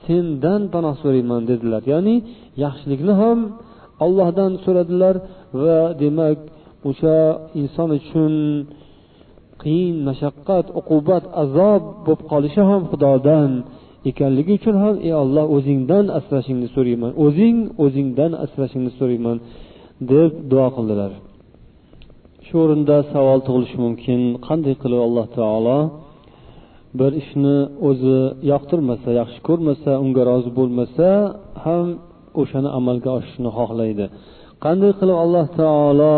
sendan 0.06 0.62
panoh 0.74 0.96
so'rayman 1.04 1.41
dedilar. 1.52 1.82
Ya'ni 1.93 2.15
yaxshilikni 2.63 3.13
ham 3.22 3.39
ollohdan 4.06 4.52
so'radilar 4.63 5.15
va 5.62 5.80
demak 6.02 6.39
o'sha 6.89 7.17
inson 7.62 7.89
uchun 8.00 8.34
qiyin 9.62 9.96
mashaqqat 10.08 10.65
uqubat 10.80 11.24
azob 11.43 11.84
bo'lib 12.06 12.22
qolishi 12.32 12.62
ham 12.70 12.82
xudodan 12.91 13.52
ekanligi 14.10 14.52
uchun 14.60 14.76
ham 14.84 14.96
ey 15.08 15.14
olloh 15.24 15.46
o'zingdan 15.56 16.06
asrashingni 16.20 16.68
so'rayman 16.76 17.12
o'zing 17.26 17.58
o'zingdan 17.84 18.32
asrashingni 18.46 18.92
so'rayman 19.00 19.38
deb 20.12 20.32
duo 20.52 20.68
qildilar. 20.76 21.12
Shu 22.46 22.56
o'rinda 22.64 22.98
savol 23.14 23.40
tug'ilishi 23.48 23.78
mumkin. 23.86 24.20
Qanday 24.48 24.76
qilib 24.82 25.00
alloh 25.08 25.26
taolo 25.38 25.80
bir 27.00 27.12
ishni 27.22 27.58
o'zi 27.90 28.18
yoqtirmasa 28.52 29.10
yaxshi 29.22 29.40
ko'rmasa 29.48 29.92
unga 30.04 30.24
rozi 30.30 30.50
bo'lmasa 30.60 31.08
ham 31.64 31.86
o'shani 32.42 32.70
amalga 32.80 33.10
oshirishni 33.18 33.50
xohlaydi. 33.58 34.06
Qanday 34.66 34.92
qilib 35.00 35.18
alloh 35.24 35.46
taolo 35.62 36.16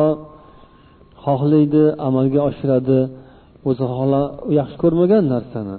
xohlaydi 1.26 1.84
amalga 2.08 2.40
oshiradi 2.50 3.00
o'zi 3.70 3.86
xohla 3.94 4.22
yaxshi 4.60 4.78
ko'rmagan 4.84 5.24
narsani? 5.34 5.76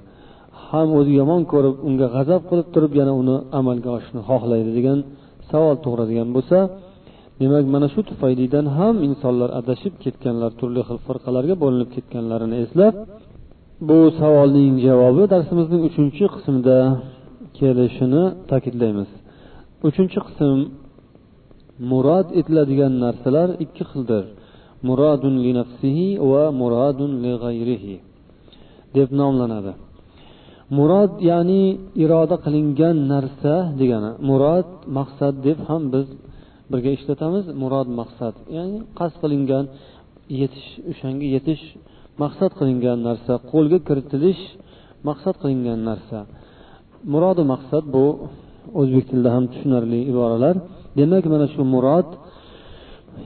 Ham 0.69 0.89
o'zi 0.99 1.13
yomon 1.21 1.43
ko'rib 1.53 1.77
unga 1.89 2.07
g'azab 2.15 2.43
qilib 2.51 2.69
turib 2.75 2.93
yana 3.01 3.13
uni 3.23 3.37
amalga 3.59 3.91
oshishni 3.97 4.21
xohlaydi 4.29 4.71
degan 4.79 4.99
savol 5.51 5.77
tug'iladigan 5.85 6.29
bo'lsa 6.37 6.59
demak 7.41 7.65
mana 7.75 7.87
shu 7.95 8.01
tufaylidan 8.11 8.67
ham 8.77 8.95
insonlar 9.09 9.51
adashib 9.61 9.95
ketganlar 10.05 10.51
turli 10.61 10.81
xil 10.89 10.99
firqalarga 11.07 11.55
bo'linib 11.63 11.89
ketganlarini 11.97 12.57
eslab 12.65 12.95
bu 13.89 13.99
savolning 14.21 14.75
javobi 14.87 15.25
darsimizning 15.33 15.83
uchinchi 15.89 16.25
qismida 16.35 16.79
kelishini 17.59 18.25
ta'kidlaymiz. 18.51 19.11
Uchinchi 19.89 20.19
qism 20.27 20.57
murod 21.91 22.29
etiladigan 22.41 22.93
narsalar 23.05 23.49
ikki 23.65 23.85
xildir. 23.91 24.25
Murodun 24.89 25.35
li 25.45 25.53
nafsihi 25.61 26.09
va 26.31 26.45
murodun 26.61 27.13
li 27.23 27.33
g'ayrihi 27.43 27.97
deb 28.97 29.09
nomlanadi. 29.21 29.73
Murod 30.77 31.13
ya'ni 31.31 31.63
iroda 32.05 32.37
qilingan 32.45 32.97
narsa 33.13 33.55
degani. 33.81 34.11
Murod 34.29 34.69
maqsad 34.99 35.35
deb 35.47 35.59
ham 35.69 35.83
biz 35.95 36.07
birga 36.71 36.91
ishlatamiz. 36.99 37.45
Murod 37.63 37.89
maqsad 38.01 38.35
ya'ni 38.57 38.79
qasd 38.99 39.17
qilingan 39.23 39.65
yetish 40.41 40.69
o'shanga 40.91 41.27
yetish 41.37 41.63
maqsad 42.23 42.51
qilingan 42.59 42.99
narsa. 43.09 43.33
Qo'lga 43.53 43.79
kiritilish 43.89 44.43
maqsad 45.09 45.35
qilingan 45.43 45.81
narsa. 45.91 46.19
Murodu 47.13 47.43
maqsad 47.53 47.85
bu 47.95 48.07
o'zbek 48.81 49.05
tilida 49.11 49.31
ham 49.37 49.45
tushunarli 49.53 50.01
iboralar. 50.13 50.57
Demak 50.99 51.25
mana 51.33 51.47
shu 51.55 51.63
murod 51.75 52.09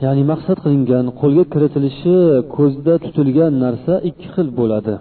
ya'ni 0.04 0.22
maqsad 0.33 0.59
qilingan 0.64 1.07
qo'lga 1.20 1.44
kiritilishi 1.52 2.16
ko'zda 2.57 2.94
tutilgan 3.04 3.52
narsa 3.64 3.92
ikki 4.09 4.26
xil 4.35 4.48
bo'ladi. 4.61 4.94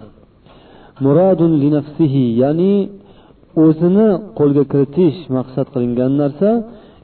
Muradun 1.04 1.52
li 1.62 1.68
nafsihi 1.76 2.24
ya'ni 2.42 2.74
o'zini 3.64 4.08
qo'lga 4.38 4.64
kiritish 4.72 5.18
maqsad 5.36 5.66
qilingan 5.74 6.12
narsa. 6.22 6.50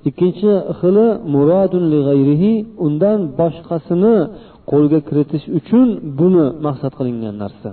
Ikkinchi 0.09 0.53
xili 0.79 1.09
muradun 1.35 1.85
li 1.93 1.99
g'ayrihi 2.09 2.53
undan 2.87 3.19
boshqasini 3.41 4.17
qo'lga 4.71 5.01
kiritish 5.09 5.45
uchun 5.59 5.89
buni 6.19 6.47
maqsad 6.67 6.93
qilingan 6.99 7.37
narsa. 7.43 7.71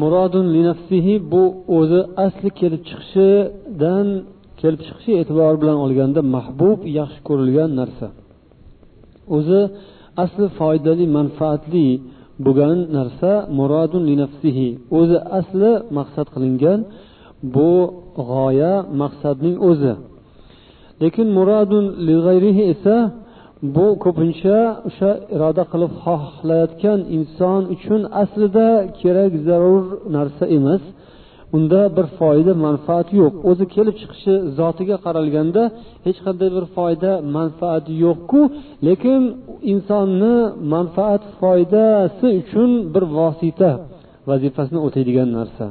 Murodun 0.00 0.46
li 0.54 0.62
nafsihi 0.70 1.14
bu 1.32 1.44
o'zi 1.78 2.00
asli 2.26 2.48
kelib 2.60 2.82
chiqishidan 2.88 4.06
kelib 4.60 4.80
chiqishi 4.86 5.12
e'tibori 5.20 5.56
bilan 5.62 5.78
olganda 5.84 6.20
mahbub 6.36 6.78
yaxshi 6.98 7.20
ko'rilgan 7.28 7.70
narsa. 7.80 8.06
O'zi 9.36 9.60
asli 10.24 10.46
foydali 10.58 11.04
manfaatli 11.18 11.86
bo'lgan 12.44 12.78
narsa 12.96 13.32
murodun 13.58 14.02
li 14.08 14.14
nafsihi. 14.22 14.68
O'zi 14.98 15.18
asli 15.38 15.72
maqsad 15.98 16.26
qilingan 16.34 16.80
bu 17.54 17.72
g'oya 18.28 18.74
maqsadning 19.02 19.56
o'zi. 19.68 19.94
Lekin 21.02 21.28
murodun 21.38 21.84
li 22.06 22.14
g'ayrihi 22.26 22.64
esa 22.74 22.96
bu 23.74 23.86
ko'pincha 24.04 24.58
o'sha 24.88 25.10
iroda 25.34 25.64
qilib 25.72 25.92
xohlayotgan 26.04 27.00
inson 27.16 27.62
uchun 27.74 28.00
aslida 28.22 28.68
kerak 29.00 29.32
zarur 29.46 29.84
narsa 30.16 30.44
emas. 30.58 30.82
Unda 31.56 31.80
bir 31.96 32.06
foyda 32.18 32.52
manfaat 32.66 33.08
yo'q. 33.20 33.34
O'zi 33.50 33.64
kelib 33.74 33.96
chiqishi 34.00 34.34
zotiga 34.58 34.96
qaralganda 35.04 35.62
hech 36.06 36.18
qanday 36.26 36.50
bir 36.56 36.64
foyda 36.76 37.10
manfaati 37.36 37.92
yo'qku. 38.04 38.40
Lekin 38.86 39.20
insonni 39.72 40.34
manfaat 40.74 41.22
foydasi 41.40 42.26
uchun 42.40 42.70
bir 42.94 43.04
vosita 43.18 43.70
vazifasini 44.30 44.80
o'taydigan 44.86 45.28
narsa. 45.38 45.66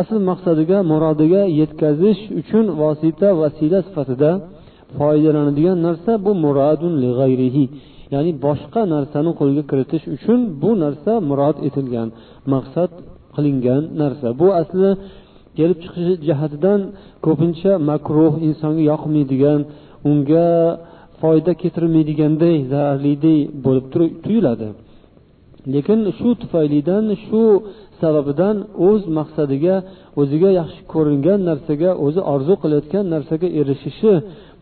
Asl 0.00 0.16
maqsadiga 0.30 0.78
murodiga 0.90 1.42
yetkazish 1.60 2.20
uchun 2.40 2.64
vosita 2.80 3.28
vasila 3.40 3.78
sifatida 3.86 4.30
foydalanadigan 4.98 5.78
narsa 5.86 6.12
bu 6.24 6.32
muradun 6.44 6.92
li 7.02 7.10
g'ayrihi. 7.18 7.64
Ya'ni 8.14 8.32
boshqa 8.46 8.82
narsani 8.94 9.30
qo'lga 9.40 9.62
kiritish 9.70 10.04
uchun 10.16 10.40
bu 10.62 10.70
narsa 10.84 11.12
murod 11.28 11.56
etilgan. 11.68 12.08
Maqsad 12.52 12.90
qilingan 13.36 13.82
narsa. 14.00 14.28
Bu 14.40 14.48
asli 14.60 14.90
kelib 15.58 15.78
chiqishi 15.82 16.14
jihatidan 16.26 16.80
ko'pincha 17.26 17.72
makruh 17.90 18.32
insonga 18.48 18.82
yoqmaydigan 18.92 19.60
unga 20.10 20.48
foyda 21.20 21.52
keltirmaydiganday 21.62 22.56
zararliday 22.72 23.38
bo'lib 23.64 23.86
tuyuladi. 24.24 24.68
Lekin 25.74 26.00
shu 26.18 26.28
tufaylidan 26.42 27.04
shu 27.26 27.42
sababidan 28.00 28.56
o'z 28.88 29.02
maqsadiga 29.18 29.76
o'ziga 30.20 30.50
yaxshi 30.60 30.80
ko'ringan 30.92 31.40
narsaga 31.50 31.90
o'zi 32.06 32.20
orzu 32.34 32.54
qilayotgan 32.62 33.04
narsaga 33.14 33.48
erishishi 33.60 34.12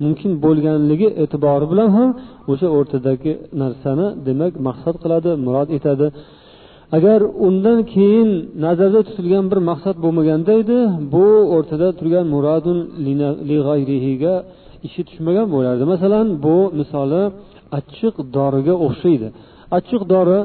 mumkin 0.04 0.30
bo'lganligi 0.44 1.08
e'tibori 1.22 1.66
bilan 1.72 1.88
ham 1.96 2.10
o'sha 2.52 2.68
o'rtadagi 2.76 3.32
narsani 3.62 4.06
demak 4.26 4.52
maqsad 4.68 4.96
qiladi 5.02 5.30
murod 5.46 5.68
etadi. 5.78 6.06
Agar 6.96 7.20
undan 7.46 7.78
keyin 7.92 8.30
nazarda 8.64 9.00
tutilgan 9.08 9.44
bir 9.50 9.60
maqsad 9.70 9.96
bo'lmaganda 10.04 10.52
edi 10.62 10.78
bu 11.14 11.26
o'rtada 11.54 11.88
turgan 11.98 12.26
muradun 12.34 12.78
lig'ayrihiga 13.50 14.34
ishi 14.86 15.00
tushmagan 15.08 15.46
bo'lardi. 15.54 15.82
Masalan 15.94 16.26
bu 16.44 16.56
misoli 16.80 17.22
achchiq 17.78 18.14
doriga 18.36 18.74
o'xshaydi. 18.86 19.28
Achchiq 19.76 20.02
dori 20.12 20.38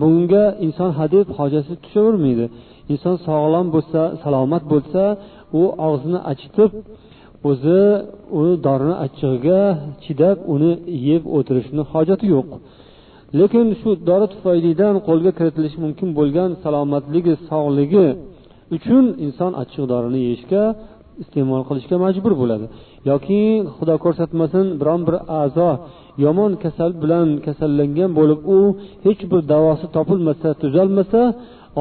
bunga 0.00 0.44
inson 0.66 0.90
hadeb 0.98 1.26
hojati 1.38 1.72
tushavermaydi. 1.84 2.44
Inson 2.92 3.16
sog'lom 3.26 3.66
bo'lsa 3.74 4.00
salomat 4.22 4.64
bo'lsa 4.72 5.02
u 5.60 5.62
og'zini 5.88 6.20
achitib 6.32 6.70
o'zi 7.50 7.82
u 8.38 8.40
dorini 8.66 8.94
achchig'iga 9.04 9.60
chidab 10.04 10.36
uni 10.54 10.72
yeb 11.08 11.22
o'tirishni 11.36 11.82
hojati 11.92 12.26
yo'q. 12.34 12.48
Lekin 13.40 13.66
shu 13.80 13.90
dori 14.08 14.26
tufaylidan 14.34 14.94
qo'lga 15.08 15.30
kiritilishi 15.38 15.78
mumkin 15.84 16.08
bo'lgan 16.18 16.50
salomatligi 16.62 17.34
sog'ligi 17.48 18.06
uchun 18.76 19.04
inson 19.26 19.52
achchiq 19.62 19.84
dorini 19.92 20.18
yeyishga 20.26 20.62
iste'mol 21.22 21.62
qilishga 21.68 21.96
majbur 22.04 22.32
bo'ladi. 22.42 22.66
Yoki 23.10 23.40
xudo 23.76 23.94
ko'rsatmasin 24.04 24.66
biron 24.80 25.00
bir 25.08 25.16
a'zo 25.42 25.70
yomon 26.24 26.52
kasal 26.64 26.90
bilan 27.02 27.28
kasallangan 27.46 28.10
bo'lib 28.18 28.40
u 28.56 28.58
hech 29.06 29.22
bir 29.30 29.40
davosi 29.52 29.86
topilmasa 29.96 30.48
tuzalmasa 30.62 31.20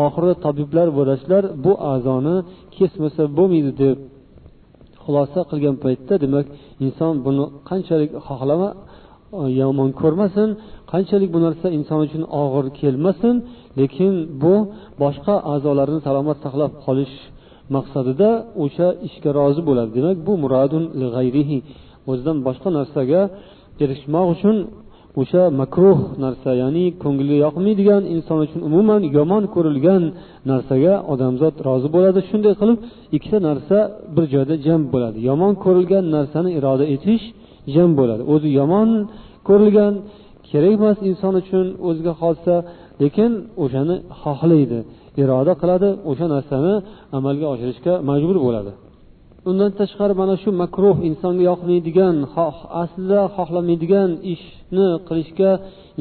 oxiri 0.05 0.33
tabiblar 0.45 0.87
vrachlar 0.97 1.43
bu 1.63 1.73
a'zoni 1.93 2.35
kesmasa 2.75 3.23
bo'lmaydi 3.37 3.71
deb 3.81 3.97
xulosa 5.03 5.39
qilgan 5.49 5.75
paytda 5.83 6.13
demak 6.23 6.45
inson 6.85 7.13
buni 7.25 7.45
qanchalik 7.69 8.11
xohlama 8.27 8.69
yomon 9.61 9.89
ko'rmasin 10.01 10.49
qanchalik 10.91 11.29
bu 11.35 11.39
narsa 11.45 11.67
inson 11.77 11.99
uchun 12.07 12.23
og'ir 12.43 12.65
kelmasin 12.79 13.35
lekin 13.79 14.13
bu 14.41 14.55
boshqa 15.01 15.35
a'zolarini 15.53 16.01
salomat 16.07 16.37
saqlab 16.45 16.71
qolish 16.85 17.15
maqsadida 17.75 18.29
o'sha 18.63 18.87
ishga 19.07 19.31
rozi 19.39 19.61
bo'ladi. 19.69 19.91
Demak 19.97 20.17
bu 20.27 20.33
muradun 20.43 20.83
g'ayrihi. 21.15 21.57
O'zidan 22.09 22.37
boshqa 22.47 22.69
narsaga 22.77 23.21
erishmoq 23.83 24.27
uchun 24.35 24.55
o'sha 25.21 25.43
makruh 25.61 25.99
narsa 26.23 26.49
ya'ni 26.61 26.85
ko'ngilga 27.03 27.37
yoqmaydigan 27.45 28.01
inson 28.15 28.37
uchun 28.45 28.61
umuman 28.69 29.01
yomon 29.17 29.43
ko'rilgan 29.55 30.03
narsaga 30.51 30.93
odamzod 31.13 31.55
rozi 31.67 31.87
bo'ladi. 31.95 32.19
Shunday 32.29 32.53
qilib 32.61 32.79
ikkita 33.15 33.39
narsa 33.49 33.77
bir 34.15 34.25
joyda 34.33 34.55
jam 34.65 34.81
bo'ladi. 34.93 35.17
Yomon 35.29 35.53
ko'rilgan 35.63 36.03
narsani 36.15 36.49
iroda 36.59 36.85
etish 36.95 37.25
jim 37.73 37.89
bo'ladi. 37.99 38.23
O'zi 38.33 38.49
yomon 38.59 38.89
ko'rilgan 39.47 39.93
kerak 40.49 40.73
emas 40.77 40.97
inson 41.09 41.33
uchun 41.41 41.65
o'ziga 41.87 42.13
qolsa 42.23 42.53
lekin 43.01 43.31
o'shani 43.63 43.95
xohlaydi 44.21 44.79
iroda 45.21 45.53
qiladi 45.61 45.89
o'sha 46.09 46.25
narsani 46.35 46.73
amalga 47.17 47.45
oshirishga 47.53 47.93
majbur 48.09 48.37
bo'ladi. 48.45 48.71
Undan 49.49 49.71
tashqari 49.79 50.13
mana 50.21 50.35
shu 50.43 50.49
makruh 50.63 50.97
insonga 51.09 51.43
yoqmaydigan 51.51 52.15
aslida 52.83 53.21
xohlamaydigan 53.35 54.09
ishni 54.33 54.87
qilishga 55.07 55.51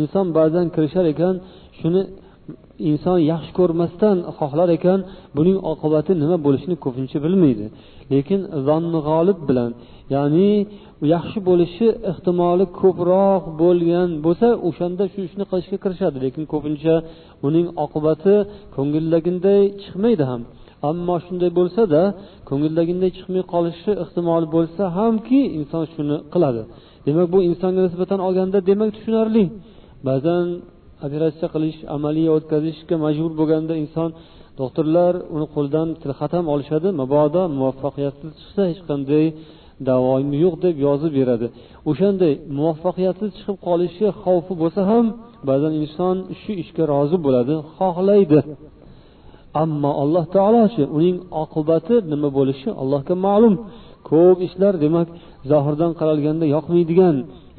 inson 0.01 0.27
ba'zan 0.39 0.67
kirishar 0.75 1.05
ekan 1.13 1.35
shuni 1.79 2.03
inson 2.91 3.19
yaxshi 3.33 3.53
ko'rmasdan 3.59 4.17
xohlar 4.39 4.69
ekan 4.79 4.99
buning 5.37 5.59
oqibati 5.73 6.13
nima 6.23 6.37
bo'lishini 6.47 6.77
ko'pincha 6.85 7.19
bilmaydi. 7.25 7.67
Lekin 8.13 8.41
zonni 8.67 9.01
g'olib 9.09 9.39
bilan 9.49 9.71
ya'ni 10.15 10.51
yaxshi 11.15 11.39
bo'lishi 11.49 11.87
ehtimoli 12.11 12.67
ko'proq 12.81 13.43
bo'lgan 13.63 14.09
bo'lsa 14.27 14.49
o'shanda 14.69 15.05
shu 15.13 15.21
ishni 15.29 15.45
qilishga 15.51 15.79
kirishadi. 15.85 16.17
Lekin 16.25 16.45
ko'pincha 16.53 16.95
uning 17.47 17.67
oqibati 17.85 18.35
ko'ngillagiday 18.77 19.63
chiqmaydi 19.83 20.25
ham. 20.31 20.43
Ammo 20.91 21.17
shunday 21.27 21.51
bo'lsada 21.59 22.01
ko'ngillagiday 22.49 23.11
chiqmay 23.17 23.43
qolishi 23.55 23.91
ehtimoli 24.05 24.47
bo'lsa 24.57 24.83
hamki 24.99 25.41
inson 25.59 25.85
shuni 25.93 26.17
qiladi. 26.35 26.63
Demak 27.07 27.27
bu 27.35 27.39
insonga 27.49 27.81
nisbatan 27.87 28.21
olganda 28.27 28.59
demak 28.71 28.91
tushunarli. 28.97 29.45
Ba'zan 30.09 30.47
operatsiya 31.07 31.49
qilish 31.55 31.79
amaliya 31.97 32.31
o'tkazishga 32.37 32.97
majbur 33.05 33.33
bo'lganda 33.41 33.75
inson 33.85 34.11
doktorlar 34.61 35.15
uni 35.35 35.47
qo'lidan 35.55 35.89
tilxat 36.03 36.33
ham 36.37 36.47
olishadi 36.55 36.89
mabodo 37.01 37.43
muvaffaqiyatsiz 37.59 38.31
chiqsa 38.41 38.63
hech 38.71 38.83
qanday 38.89 39.25
davoim 39.89 40.31
yo'q 40.45 40.55
deb 40.65 40.75
yozib 40.87 41.13
beradi. 41.19 41.47
O'shanday 41.91 42.33
muvaffaqiyatsiz 42.59 43.31
chiqib 43.39 43.57
qolishi 43.67 44.07
xavfi 44.23 44.53
bo'lsa 44.63 44.81
ham 44.91 45.05
ba'zan 45.49 45.73
inson 45.83 46.17
shu 46.41 46.53
ishga 46.63 46.85
rozi 46.93 47.17
bo'ladi 47.27 47.55
xohlaydi. 47.77 48.39
Ammo 49.63 49.91
alloh 50.03 50.25
taolochi 50.37 50.83
uning 50.97 51.17
oqibati 51.43 51.95
nima 52.13 52.29
bo'lishi 52.39 52.69
allohga 52.83 53.15
ma'lum. 53.27 53.55
Ko'p 54.11 54.39
ishlar 54.47 54.75
demak 54.85 55.09
zohirdan 55.51 55.93
qaralganda 56.01 56.45
yoqmaydigan 56.55 57.17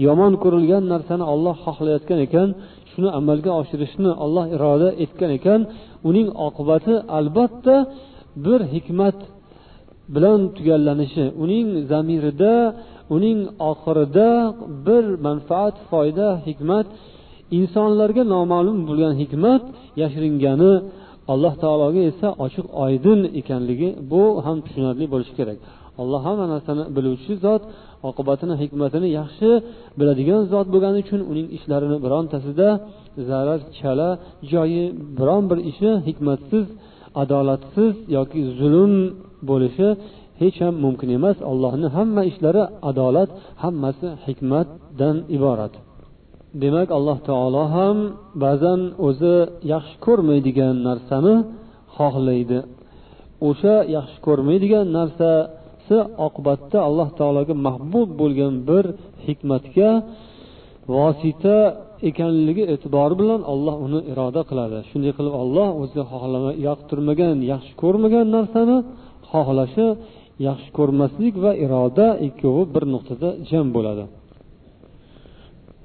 yomon 0.08 0.34
ko'rilgan 0.44 0.84
narsani 0.94 1.26
olloh 1.34 1.56
xohlayotgan 1.66 2.20
ekan 2.28 2.48
shuni 2.96 3.10
amalga 3.20 3.52
oshirishni 3.62 4.12
olloh 4.24 4.46
iroda 4.56 4.90
etgan 5.04 5.32
ekan 5.38 5.62
uning 6.10 6.28
oqibati 6.48 6.94
albatta 7.18 7.76
bir 8.46 8.60
hikmat 8.74 9.18
bilan 10.16 10.40
tugallanishi 10.58 11.26
uning 11.44 11.68
zamirida 11.92 12.54
uning 13.16 13.40
oxirida 13.72 14.30
bir 14.86 15.06
manfaat 15.28 15.76
foyda 15.90 16.28
hikmat 16.48 16.88
insonlarga 17.60 18.24
noma'lum 18.36 18.78
bo'lgan 18.88 19.14
hikmat 19.22 19.64
yashiringani 20.02 20.74
alloh 21.34 21.54
taologa 21.64 22.02
esa 22.12 22.28
ochiq 22.46 22.66
oydin 22.86 23.20
ekanligi 23.40 23.90
bu 24.12 24.24
ham 24.46 24.58
tushunarli 24.66 25.06
bo'lishi 25.14 25.34
kerak. 25.40 25.58
Alloh 26.02 26.22
hamma 26.28 26.46
narsani 26.54 26.84
biluvchi 26.96 27.34
zot 27.46 27.64
oqibatini 28.10 28.56
hikmatini 28.62 29.08
yaxshi 29.20 29.50
biladigan 30.00 30.42
zot 30.54 30.68
bo'lgani 30.74 31.00
uchun 31.06 31.22
uning 31.32 31.48
ishlarini 31.58 31.98
birontasida 32.06 32.68
zarar 33.30 33.60
chala 33.80 34.10
joyi 34.52 34.86
biron 35.18 35.44
bir 35.50 35.60
ishi 35.72 35.90
hikmatsiz 36.08 36.66
adolatsiz 37.22 37.94
yoki 38.18 38.42
zulm 38.60 38.94
bo'lishi 39.50 39.88
hech 40.42 40.58
ham 40.64 40.76
mumkin 40.86 41.10
emas. 41.18 41.38
Allohni 41.52 41.88
hamma 41.98 42.22
ishlari 42.32 42.64
adolat 42.90 43.30
hammasi 43.64 44.08
hikmatdan 44.26 45.16
iborat. 45.38 45.74
Demak 46.64 46.90
alloh 46.98 47.18
taolo 47.30 47.64
ham 47.76 47.98
ba'zan 48.44 48.82
o'zi 49.08 49.36
yaxshi 49.74 49.96
ko'rmaydigan 50.06 50.76
narsani 50.88 51.36
xohlaydi. 51.98 52.60
O'sha 53.50 53.76
yaxshi 53.96 54.18
ko'rmaydigan 54.28 54.86
narsa 54.98 55.30
narsasi 55.90 55.98
oqibatda 56.28 56.78
alloh 56.88 57.10
taologa 57.20 57.54
mahbub 57.68 58.10
bo'lgan 58.22 58.54
bir 58.70 58.86
hikmatga 59.26 59.90
vosita 60.96 61.58
ekanligi 62.10 62.64
e'tibori 62.74 63.16
bilan 63.22 63.42
olloh 63.54 63.76
uni 63.86 64.00
iroda 64.12 64.42
qiladi. 64.50 64.78
Shunday 64.90 65.12
qilib 65.18 65.34
olloh 65.44 65.70
o'zi 65.82 66.02
xohlama 66.12 66.52
yoqtirmagan 66.68 67.38
yaxshi 67.52 67.74
ko'rmagan 67.82 68.26
narsani 68.36 68.78
xohlashi 69.32 69.88
yaxshi 70.48 70.70
ko'rmaslik 70.78 71.34
va 71.44 71.52
iroda 71.66 72.08
ikkovi 72.28 72.64
bir 72.74 72.84
nuqtada 72.94 73.30
jam 73.50 73.68
bo'ladi. 73.76 74.04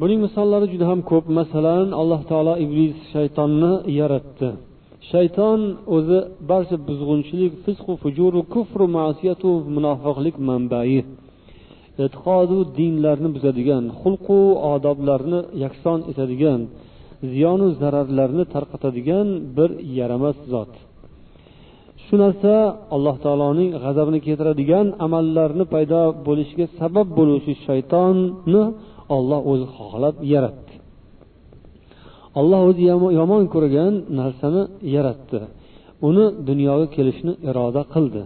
Buning 0.01 0.21
misollari 0.27 0.67
juda 0.73 0.87
ham 0.91 1.01
ko'p. 1.11 1.25
Masalan 1.41 1.87
alloh 2.01 2.21
taolo 2.31 2.55
iblis 2.65 2.97
shaytonni 3.13 3.73
yaratdi. 4.01 4.51
Shayton 5.09 5.61
o'zi 5.97 6.19
barcha 6.51 6.77
buzg'unchilik 6.89 7.53
fisqu 7.65 7.93
fujuru 8.03 8.41
kufru 8.55 8.87
masiyatu 8.99 9.51
munofiqlik 9.75 10.37
manbai. 10.49 10.99
E'tiqodu 12.05 12.59
dinlarni 12.79 13.29
buzadigan 13.37 13.85
xulqu 14.01 14.39
odoblarni 14.75 15.41
yakson 15.65 15.99
etadigan 16.11 16.61
ziyonu 17.33 17.67
zararlarni 17.81 18.45
tarqatadigan 18.55 19.29
bir 19.57 19.71
yaramas 19.99 20.39
zot. 20.53 20.73
Shu 22.05 22.15
narsa 22.23 22.55
alloh 22.95 23.17
taoloning 23.25 23.71
g'azabini 23.85 24.21
keltiradigan 24.27 24.87
amallarni 25.07 25.65
paydo 25.75 26.03
bo'lishiga 26.27 26.67
sabab 26.79 27.09
bo'luvchi 27.19 27.53
shaytonni 27.67 28.63
olloh 29.17 29.41
o'zi 29.53 29.67
xohlab 29.77 30.17
yaratdi. 30.35 30.70
Alloh 32.39 32.61
o'zi 32.69 32.83
yomon 33.21 33.43
ko'rgan 33.55 33.93
narsani 34.21 34.63
yaratdi. 34.95 35.41
Uni 36.09 36.27
dunyoga 36.49 36.87
kelishni 36.97 37.33
iroda 37.51 37.83
qildi. 37.95 38.23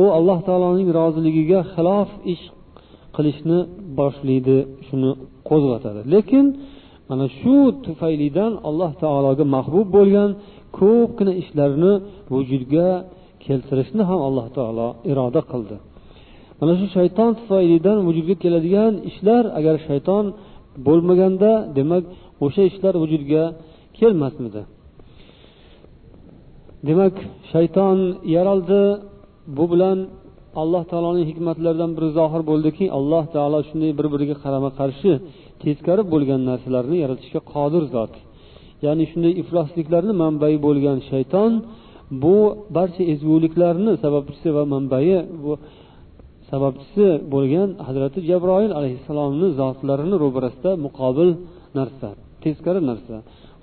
U 0.00 0.02
alloh 0.18 0.38
taoloning 0.48 0.88
roziligiga 0.98 1.60
xilof 1.74 2.10
ish 2.32 2.44
qilishni 3.16 3.58
boshlaydi 3.98 4.58
shuni 4.86 5.10
qo'zg'atadi. 5.48 6.00
Lekin 6.14 6.44
mana 7.10 7.26
shu 7.38 7.56
tufaylidan 7.84 8.52
alloh 8.68 8.92
taologa 9.02 9.44
mahbub 9.56 9.86
bo'lgan 9.96 10.30
ko'pgina 10.78 11.32
ishlarni 11.42 11.92
vujudga 12.32 12.88
keltirishni 13.44 14.02
ham 14.10 14.20
alloh 14.28 14.46
taolo 14.56 14.88
iroda 15.10 15.40
qildi. 15.52 15.76
Mana 16.60 16.72
shu 16.80 16.86
shayton 16.96 17.30
tufaylidan 17.38 17.98
vujudga 18.06 18.34
keladigan 18.42 18.92
ishlar 19.10 19.44
agar 19.58 19.76
shayton 19.88 20.24
bo'lmaganda 20.86 21.50
demak 21.78 22.04
o'sha 22.44 22.62
ishlar 22.70 22.94
vujudga 23.02 23.42
kelmasmidi? 23.98 24.62
Demak 26.88 27.14
shayton 27.52 27.98
yaraldi. 28.36 28.82
Bu 29.56 29.64
bilan 29.72 29.98
alloh 30.62 30.82
taoloning 30.90 31.26
hikmatlaridan 31.30 31.90
biri 31.96 32.08
zohir 32.18 32.42
bo'ldiki 32.50 32.84
alloh 32.98 33.24
taolo 33.34 33.58
shunday 33.68 33.92
bir 33.98 34.06
biriga 34.12 34.36
qarama 34.44 34.70
qarshi 34.80 35.10
teskari 35.62 36.02
bo'lgan 36.12 36.40
narsalarni 36.50 36.96
yaratishga 37.04 37.40
qodir 37.52 37.84
zot. 37.94 38.12
Ya'ni 38.84 39.04
shunday 39.10 39.32
iflosliklarni 39.42 40.12
manbai 40.22 40.54
bo'lgan 40.66 40.98
shayton 41.10 41.52
bu 42.22 42.36
barcha 42.76 43.02
ezguliklarni 43.12 43.92
sababchisi 44.04 44.48
va 44.56 44.62
manbai 44.74 45.06
bu 45.44 45.52
sababchisi 46.50 47.06
bo'lgan 47.34 47.68
hazrati 47.86 48.18
jabroil 48.30 48.72
alayhissalomni 48.78 49.48
zotlarini 49.60 50.16
ro'barasida 50.24 50.70
muqobil 50.84 51.30
narsa. 51.78 52.10
Teskari 52.44 52.80
narsa. 52.90 53.16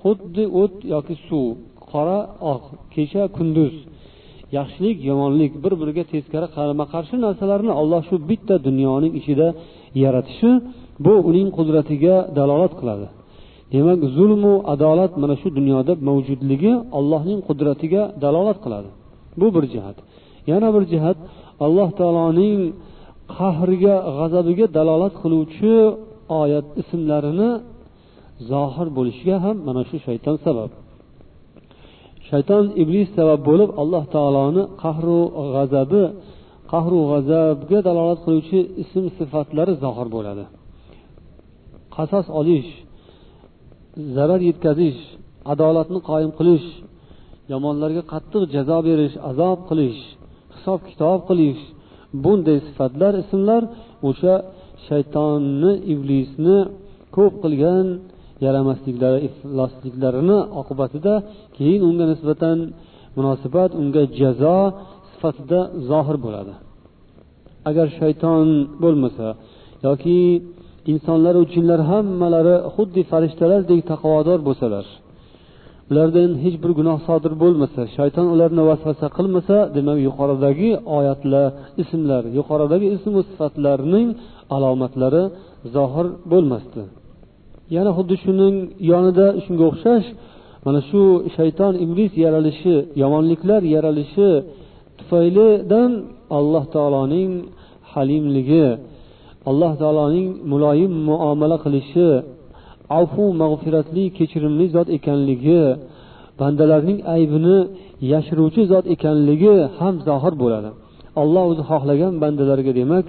Xuddi 0.03 0.43
o't 0.61 0.75
yoki 0.93 1.15
suv 1.27 1.47
qora 1.91 2.19
oq 2.53 2.63
kecha 2.93 3.23
kunduz 3.37 3.75
yaxshilik 4.57 4.97
yomonlik 5.09 5.51
bir 5.63 5.73
biriga 5.81 6.03
teskari 6.13 6.47
qarama 6.55 6.85
qarshi 6.93 7.15
narsalarni 7.25 7.73
olloh 7.81 8.01
shu 8.09 8.15
bitta 8.29 8.55
dunyoning 8.67 9.13
ichida 9.19 9.47
yaratishi 10.03 10.51
bu 11.05 11.13
uning 11.29 11.47
qudratiga 11.57 12.15
dalolat 12.37 12.73
qiladi. 12.79 13.07
Demak 13.73 13.99
zulmu 14.17 14.53
adolat 14.73 15.11
mana 15.21 15.35
shu 15.41 15.47
dunyoda 15.59 15.93
mavjudligi 16.07 16.73
allohning 16.97 17.39
qudratiga 17.47 18.01
dalolat 18.23 18.57
qiladi. 18.65 18.89
Bu 19.39 19.47
bir 19.55 19.65
jihat. 19.73 19.97
Yana 20.51 20.69
bir 20.75 20.83
jihat 20.91 21.17
alloh 21.65 21.89
taoloning 21.99 22.59
qahriga 23.37 23.95
g'azabiga 24.17 24.65
dalolat 24.77 25.13
qiluvchi 25.21 25.73
oyat 26.41 26.67
ismlarini 26.81 27.49
zohir 28.51 28.87
bo'lishiga 28.97 29.37
ham 29.45 29.57
mana 29.67 29.81
shu 29.89 29.97
shayton 30.07 30.35
sabab. 30.45 30.71
Shayton 32.29 32.65
iblis 32.81 33.07
sabab 33.17 33.39
bo'lib 33.49 33.69
alloh 33.81 34.03
taoloni 34.15 34.63
qahru 34.83 35.19
g'azabi 35.55 36.03
qahru 36.71 36.99
g'azabga 37.11 37.79
dalolat 37.87 38.19
qiluvchi 38.25 38.59
ism 38.83 39.03
sifatlari 39.17 39.73
zohir 39.83 40.07
bo'ladi. 40.15 40.43
Qasos 41.95 42.25
olish 42.39 42.69
zarar 44.15 44.41
yetkazish 44.49 44.99
adolatni 45.53 45.99
qoyim 46.09 46.31
qilish 46.39 46.67
yomonlarga 47.51 48.03
qattiq 48.13 48.43
jazo 48.55 48.77
berish 48.87 49.15
azob 49.29 49.59
qilish 49.69 50.01
hisob 50.55 50.79
kitob 50.89 51.19
qilish 51.29 51.61
bunday 52.23 52.57
sifatlar 52.67 53.13
ismlar 53.23 53.63
o'sha 54.09 54.35
shaytonni 54.87 55.71
iblisni 55.93 56.57
ko'p 57.15 57.33
qilgan 57.43 57.87
yaramasliklari 58.45 59.19
iflosliklarini 59.27 60.37
oqibatida 60.61 61.13
keyin 61.57 61.81
unga 61.89 62.05
nisbatan 62.11 62.57
munosabat 63.17 63.71
unga 63.81 64.03
jazo 64.19 64.57
sifatida 65.11 65.59
zohir 65.89 66.17
bo'ladi. 66.25 66.53
Agar 67.69 67.87
shayton 67.99 68.47
bo'lmasa 68.83 69.27
yoki 69.87 70.19
insonlaru 70.91 71.41
jinlar 71.53 71.79
hammalari 71.91 72.55
xuddi 72.75 73.01
farishtalardek 73.11 73.79
taqvodor 73.91 74.39
bo'lsalar 74.47 74.85
ulardan 75.91 76.31
hech 76.43 76.55
bir 76.63 76.71
gunoh 76.79 76.97
sodir 77.07 77.33
bo'lmasa 77.43 77.81
shayton 77.97 78.27
ularni 78.33 78.63
vasvasa 78.69 79.07
qilmasa 79.17 79.55
demak 79.75 79.97
yuqoridagi 80.07 80.69
oyatlar 80.97 81.45
ismlar 81.83 82.23
yuqoridagi 82.37 82.87
ismu 82.95 83.19
sifatlarning 83.29 84.07
alomatlari 84.55 85.23
zohir 85.75 86.07
bo'lmasdi. 86.31 86.81
Yana 87.75 87.91
xuddi 87.97 88.15
shuning 88.23 88.55
yonida 88.91 89.27
shunga 89.45 89.65
o'xshash 89.71 90.07
mana 90.65 90.79
shu 90.89 91.01
shayton 91.35 91.73
iblis 91.85 92.11
yaralishi 92.23 92.75
yomonliklar 93.01 93.61
yaralishi 93.75 94.29
tufaylidan 94.99 95.91
alloh 96.37 96.63
taoloning 96.75 97.31
halimligi 97.91 98.67
alloh 99.49 99.71
taoloning 99.81 100.27
muloyim 100.51 100.93
muomala 101.09 101.57
qilishi 101.63 102.09
afu 103.01 103.23
mag'firatli 103.41 104.03
kechirimli 104.17 104.65
zot 104.75 104.87
ekanligi 104.97 105.61
bandalarning 106.39 106.99
aybini 107.15 107.57
yashiruvchi 108.11 108.61
zot 108.71 108.85
ekanligi 108.95 109.55
ham 109.77 109.95
zohir 110.07 110.33
bo'ladi. 110.41 110.69
Alloh 111.21 111.43
o'zi 111.51 111.63
xohlagan 111.71 112.13
bandalarga 112.23 112.71
demak 112.79 113.05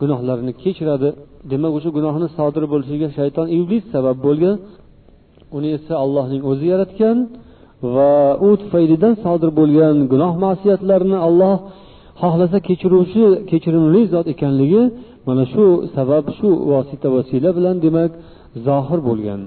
gunohlarini 0.00 0.52
kechiradi. 0.62 1.08
Demak 1.50 1.72
o'sha 1.78 1.90
gunohni 1.96 2.28
sodir 2.38 2.64
bo'lishiga 2.72 3.08
shayton 3.18 3.46
iblis 3.58 3.84
sabab 3.94 4.16
bo'lgan. 4.26 4.56
Uni 5.56 5.68
esa 5.78 5.94
allohning 6.04 6.42
o'zi 6.50 6.66
yaratgan 6.72 7.16
va 7.94 8.12
u 8.46 8.48
tufaylidan 8.62 9.14
sodir 9.24 9.50
bo'lgan 9.58 9.94
gunoh 10.12 10.32
masiyatlarni 10.46 11.18
alloh 11.28 11.56
xohlasa 12.22 12.58
kechiruvchi 12.68 13.24
kechirimli 13.50 14.02
zot 14.14 14.26
ekanligi 14.34 14.82
mana 15.26 15.44
shu 15.52 15.64
sabab 15.96 16.24
shu 16.38 16.48
vosita 16.70 17.08
vasila 17.14 17.50
bilan 17.58 17.76
demak 17.84 18.10
zohir 18.66 19.00
bo'lgan. 19.08 19.40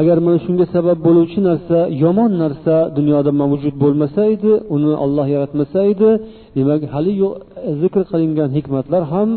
Agar 0.00 0.16
mana 0.26 0.38
shunga 0.44 0.66
sabab 0.74 0.98
bo'luvchi 1.06 1.40
narsa 1.48 1.78
yomon 2.04 2.32
narsa 2.42 2.74
dunyoda 2.98 3.30
mavjud 3.42 3.74
bo'lmasa 3.82 4.22
edi 4.34 4.52
uni 4.74 4.92
olloh 5.04 5.26
yaratmasa 5.34 5.80
edi 5.92 6.10
demak 6.56 6.80
hali 6.94 7.12
zikr 7.82 8.02
qilingan 8.10 8.50
hikmatlar 8.56 9.02
ham 9.14 9.30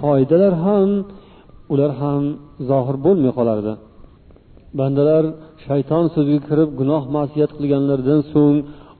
foydalar 0.00 0.54
ham 0.64 0.88
ular 1.72 1.92
ham 2.00 2.22
zohir 2.70 2.96
bo'lmay 3.06 3.32
qolardi. 3.38 3.72
Bandalar 4.78 5.24
shayton 5.66 6.04
so'ziga 6.14 6.40
kirib 6.48 6.70
gunoh 6.80 7.02
masiyat 7.16 7.50
qilganlaridan 7.58 8.20
so'ng 8.32 8.56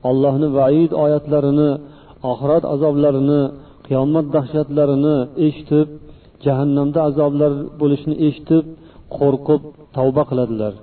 allohni 0.09 0.47
vaid 0.59 0.91
oyatlarini 1.03 1.69
oxirat 2.31 2.63
azoblarini 2.73 3.41
qiyomat 3.87 4.25
dahshatlarini 4.35 5.17
eshitib 5.45 5.87
jahannamda 6.45 6.99
azoblar 7.09 7.51
bo'lishini 7.81 8.15
eshitib 8.27 8.65
qo'rqib 9.17 9.61
tavba 9.97 10.23
qiladilar 10.29 10.73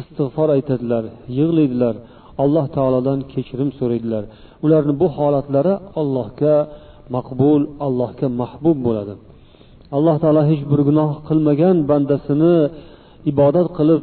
istig'for 0.00 0.48
aytadilar 0.56 1.04
yig'laydilar 1.38 1.94
alloh 2.42 2.66
taolodan 2.76 3.18
kechirim 3.32 3.70
so'raydilar. 3.78 4.22
Ularni 4.64 4.94
bu 5.00 5.06
holatlari 5.16 5.74
allohga 6.00 6.56
maqbul 7.16 7.62
allohga 7.86 8.26
mahbub 8.40 8.78
bo'ladi. 8.86 9.14
Alloh 9.96 10.16
taolo 10.22 10.42
hech 10.50 10.62
bir 10.70 10.80
gunoh 10.88 11.10
qilmagan 11.28 11.76
bandasini 11.90 12.56
ibodat 13.30 13.68
qilib 13.78 14.02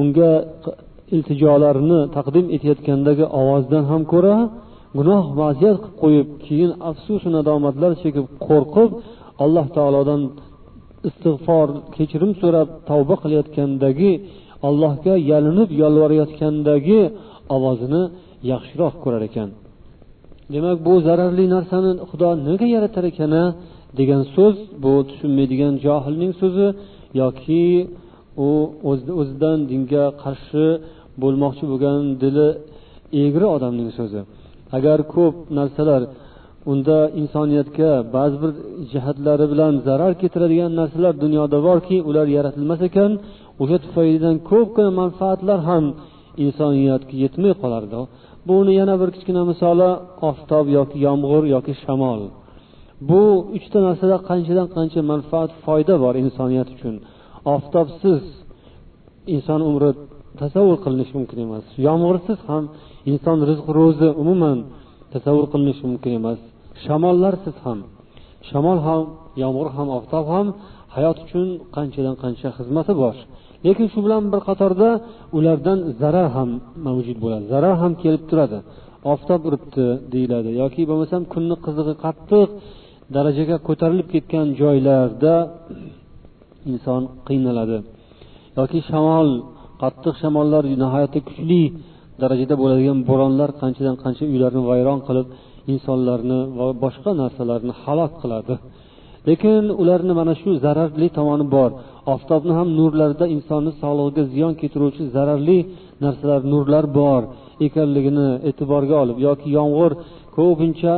unga 0.00 0.32
iltijolarini 1.14 2.00
taqdim 2.16 2.46
etayotgandagi 2.56 3.24
ovozdan 3.40 3.84
ham 3.90 4.02
ko'ra 4.12 4.36
gunoh 4.98 5.24
vaziyat 5.40 5.76
qilib 5.82 5.96
qo'yib 6.02 6.28
keyin 6.44 6.70
afsusu 6.90 7.28
nadomatlar 7.36 7.92
chekib 8.02 8.26
qo'rqib 8.46 8.90
alloh 9.44 9.66
taolodan 9.76 10.22
istig'for 11.08 11.68
kechirim 11.96 12.32
so'rab 12.40 12.68
tavba 12.88 13.14
qilayotgandagi 13.22 14.12
allohga 14.68 15.14
yalinib 15.30 15.70
yolvorayotgandagi 15.82 17.00
ovozini 17.56 18.02
yaxshiroq 18.52 18.94
ko'rar 19.04 19.22
ekan. 19.28 19.48
Demak 20.54 20.78
bu 20.86 20.94
zararli 21.06 21.44
narsani 21.54 21.92
xudo 22.10 22.28
nega 22.48 22.66
yaratar 22.74 23.04
ekan 23.12 23.32
degan 23.98 24.22
so'z 24.34 24.56
bu 24.82 24.92
tushunmaydigan 25.08 25.74
johilning 25.84 26.32
so'zi 26.40 26.66
yoki 27.22 27.64
u 28.46 28.50
o'zidan 29.20 29.58
dinga 29.70 30.04
qarshi 30.22 30.66
bo'lmoqchi 31.22 31.64
bo'lgan 31.70 32.00
dili 32.22 32.48
egri 33.24 33.46
odamning 33.56 33.90
so'zi. 33.98 34.20
Agar 34.76 34.98
ko'p 35.14 35.34
narsalar 35.58 36.02
unda 36.72 36.98
insoniyatga 37.20 37.90
ba'zi 38.16 38.36
bir 38.42 38.50
jihatlari 38.92 39.46
bilan 39.52 39.72
zarar 39.88 40.12
keltiradigan 40.20 40.72
narsalar 40.80 41.14
dunyoda 41.24 41.58
borki 41.68 41.96
ular 42.08 42.26
yaratilmas 42.36 42.80
ekan 42.88 43.10
o'sha 43.62 43.76
tufaylidan 43.84 44.36
ko'pgina 44.50 44.90
manfaatlar 45.00 45.58
ham 45.68 45.84
insoniyatga 46.44 47.14
yetmay 47.24 47.52
qolardi. 47.62 47.98
Buni 48.48 48.72
yana 48.80 48.94
bir 49.00 49.08
kichkina 49.14 49.42
misoli 49.50 49.90
oftob 50.30 50.66
yoki 50.78 50.96
yomg'ir 51.06 51.44
yoki 51.54 51.72
shamol. 51.84 52.20
Bu 53.10 53.22
uchta 53.56 53.78
narsada 53.86 54.16
qanchadan 54.28 54.68
qancha 54.76 55.00
manfaat 55.12 55.50
foyda 55.64 55.94
bor 56.04 56.14
insoniyat 56.24 56.68
uchun? 56.74 56.94
Oftobsiz 57.54 58.22
inson 59.34 59.60
umri 59.70 59.90
tasavvur 60.40 60.78
qilinishi 60.84 61.14
mumkin 61.18 61.38
emas. 61.46 61.64
Yomg'irsiz 61.86 62.38
ham 62.48 62.64
inson 63.10 63.38
rizq 63.48 63.66
ro'zi 63.78 64.08
umuman 64.22 64.58
tasavvur 65.12 65.46
qilinishi 65.52 65.84
mumkin 65.90 66.12
emas. 66.20 66.38
Shamollarsiz 66.84 67.56
ham. 67.64 67.78
Shamol 68.48 68.78
ham 68.86 69.02
yomg'ir 69.42 69.68
ham 69.76 69.88
oftob 69.98 70.24
ham 70.34 70.46
hayot 70.96 71.16
uchun 71.24 71.46
qanchadan 71.76 72.16
qancha 72.22 72.48
xizmati 72.58 72.92
bor. 73.02 73.14
Lekin 73.66 73.86
shu 73.92 73.98
bilan 74.06 74.22
bir 74.32 74.40
qatorda 74.48 74.90
ulardan 75.38 75.78
zarar 76.00 76.28
ham 76.36 76.50
mavjud 76.86 77.18
bo'ladi. 77.24 77.44
Zarar 77.52 77.74
ham 77.82 77.92
kelib 78.02 78.22
turadi. 78.30 78.58
Oftob 79.12 79.40
uribdi 79.48 79.86
deyiladi 80.12 80.50
yoki 80.62 80.82
bo'lmasam 80.90 81.22
kunni 81.32 81.56
qizig'i 81.66 81.94
qattiq 82.04 82.48
darajaga 83.16 83.56
ko'tarilib 83.68 84.08
ketgan 84.14 84.46
joylarda 84.60 85.34
inson 86.72 87.02
qiynaladi. 87.28 87.78
Yoki 88.58 88.78
shamol 88.90 89.28
qattiq 89.82 90.14
shamollar 90.22 90.62
nihoyatda 90.82 91.20
kuchli 91.28 91.62
darajada 92.22 92.54
bo'ladigan 92.62 92.98
bo'ronlar 93.10 93.50
qanchadan 93.62 93.96
qancha 94.02 94.24
uylarni 94.32 94.62
vayron 94.70 95.00
qilib 95.08 95.26
insonlarni 95.72 96.40
va 96.58 96.66
boshqa 96.84 97.10
narsalarni 97.22 97.72
halok 97.82 98.12
qiladi. 98.22 98.54
Lekin 99.28 99.64
ularni 99.82 100.12
mana 100.20 100.34
shu 100.40 100.50
zararli 100.64 101.08
tomoni 101.18 101.46
bor. 101.56 101.70
Oftobni 102.14 102.52
ham 102.58 102.68
nurlarida 102.78 103.26
insonni 103.36 103.72
sog'lig'iga 103.82 104.22
ziyon 104.32 104.52
keltiruvchi 104.60 105.02
zararli 105.16 105.58
narsalar 106.04 106.40
nurlar 106.52 106.84
bor 106.98 107.22
ekanligini 107.66 108.28
e'tiborga 108.48 108.96
olib 109.02 109.18
yoki 109.26 109.48
yomg'ir 109.58 109.92
ko'pincha 110.36 110.94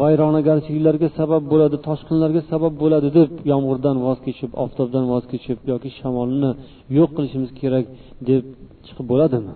vayronagarchiliklarga 0.00 1.08
sabab 1.18 1.42
bo'ladi 1.52 1.76
toshqinlarga 1.88 2.42
sabab 2.52 2.74
bo'ladi 2.82 3.08
deb 3.18 3.30
yomg'irdan 3.50 3.96
voz 4.06 4.18
kechib 4.26 4.50
oftobdan 4.64 5.04
voz 5.12 5.24
kechib 5.32 5.58
yoki 5.72 5.90
shamolni 5.98 6.50
yo'q 6.96 7.10
qilishimiz 7.16 7.50
kerak 7.60 7.84
deb 8.28 8.44
chiqib 8.86 9.06
bo'ladimi? 9.12 9.52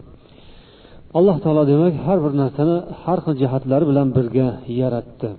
Alloh 1.18 1.36
taolo 1.44 1.62
demak 1.72 1.94
har 2.06 2.18
bir 2.24 2.32
narsani 2.42 2.76
har 3.02 3.18
xil 3.24 3.34
jihatlari 3.42 3.84
bilan 3.90 4.08
birga 4.16 4.48
yaratdi. 4.80 5.30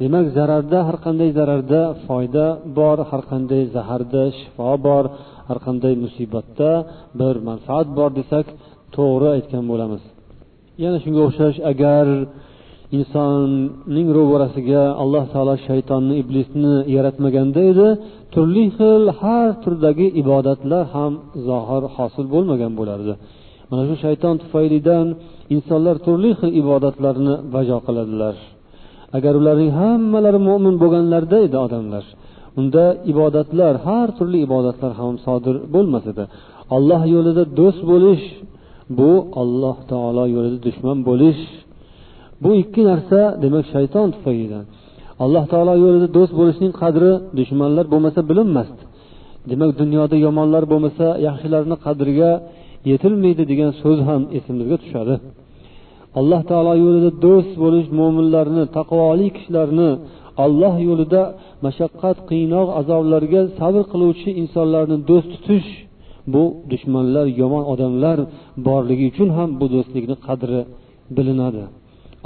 Demak 0.00 0.26
zararda 0.36 0.78
har 0.88 0.96
qanday 1.04 1.30
zararda 1.38 1.80
foyda 2.06 2.46
bor 2.78 2.98
har 3.10 3.22
qanday 3.30 3.62
zaharda 3.76 4.22
shifo 4.38 4.70
bor 4.86 5.04
har 5.48 5.58
qanday 5.66 5.94
musibatda 6.04 6.70
bir 7.20 7.34
manfaat 7.48 7.88
bor 7.98 8.10
desak 8.20 8.46
to'g'ri 8.96 9.28
aytgan 9.36 9.64
bo'lamiz. 9.70 10.02
Yana 10.82 10.98
shunga 11.04 11.20
o'xshash 11.26 11.58
agar 11.72 12.06
insonning 12.96 14.08
ro'barasiga 14.16 14.82
alloh 15.02 15.24
taolo 15.32 15.54
shaytonni 15.68 16.14
iblisni 16.22 16.74
yaratmaganda 16.96 17.60
edi. 17.72 17.88
Turli 18.34 18.64
xil 18.76 19.02
har 19.20 19.48
turdagi 19.64 20.06
ibodatlar 20.22 20.84
ham 20.94 21.12
zohir 21.48 21.82
hosil 21.96 22.26
bo'lmagan 22.34 22.72
bo'lardi. 22.78 23.12
Mana 23.70 23.82
shu 23.88 23.94
shayton 24.04 24.34
tufaylidan 24.42 25.06
insonlar 25.54 25.96
turli 26.06 26.30
xil 26.40 26.50
ibodatlarni 26.62 27.34
bajo 27.54 27.78
qiladilar. 27.86 28.34
Agar 29.16 29.32
ularning 29.40 29.72
hammalari 29.80 30.40
mo'min 30.48 30.74
bo'lganlarida 30.82 31.38
edi 31.46 31.56
odamlar 31.66 32.04
unda 32.60 32.84
ibodatlar 33.12 33.74
har 33.86 34.08
turli 34.18 34.38
ibodatlar 34.46 34.92
ham 35.00 35.14
sodir 35.26 35.56
bo'lmas 35.74 36.04
edi. 36.12 36.24
Alloh 36.76 37.02
yo'lida 37.14 37.42
do'st 37.58 37.82
bo'lish 37.92 38.24
bu 38.98 39.12
alloh 39.42 39.76
taolo 39.90 40.24
yo'lida 40.34 40.58
dushman 40.66 40.98
bo'lish 41.08 41.42
bu 42.42 42.50
ikki 42.62 42.82
narsa 42.90 43.20
demak 43.42 43.64
shayton 43.74 44.06
tufayidan 44.14 44.64
alloh 45.24 45.44
taolo 45.52 45.74
yo'lida 45.84 46.08
do'st 46.16 46.32
bo'lishning 46.40 46.72
qadri 46.80 47.12
dushmanlar 47.38 47.84
bo'lmasa 47.92 48.20
bilinmasdi. 48.30 48.82
Demak 49.50 49.70
dunyoda 49.80 50.16
yomonlar 50.26 50.64
bo'lmasa 50.72 51.06
yaxshilarni 51.26 51.76
qadriga 51.86 52.30
yetilmaydi 52.90 53.42
degan 53.50 53.70
so'z 53.82 53.98
ham 54.08 54.22
esimizga 54.38 54.76
tushadi. 54.82 55.14
Alloh 56.20 56.40
taolo 56.50 56.74
yo'lida 56.84 57.10
do'st 57.26 57.52
bo'lish 57.62 57.88
mo'minlarni 57.98 58.64
taqvoli 58.76 59.26
kishilarni 59.36 59.90
alloh 60.44 60.74
yo'lida 60.88 61.22
mashaqqat 61.66 62.16
qiynoq 62.30 62.68
azoblarga 62.80 63.40
sabr 63.58 63.82
qiluvchi 63.92 64.30
insonlarni 64.42 64.96
do'st 65.10 65.28
tutish 65.34 65.70
bu 66.32 66.42
dushmanlar 66.70 67.26
yomon 67.40 67.64
odamlar 67.72 68.18
borligi 68.66 69.04
uchun 69.12 69.28
ham 69.36 69.48
bu 69.60 69.66
do'stlikni 69.74 70.16
qadri 70.26 70.60
bilinadi. 71.16 71.64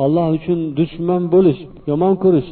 Alloh 0.04 0.26
uchun 0.38 0.58
dushman 0.78 1.22
bo'lish 1.34 1.60
yomon 1.90 2.14
ko'rish. 2.24 2.50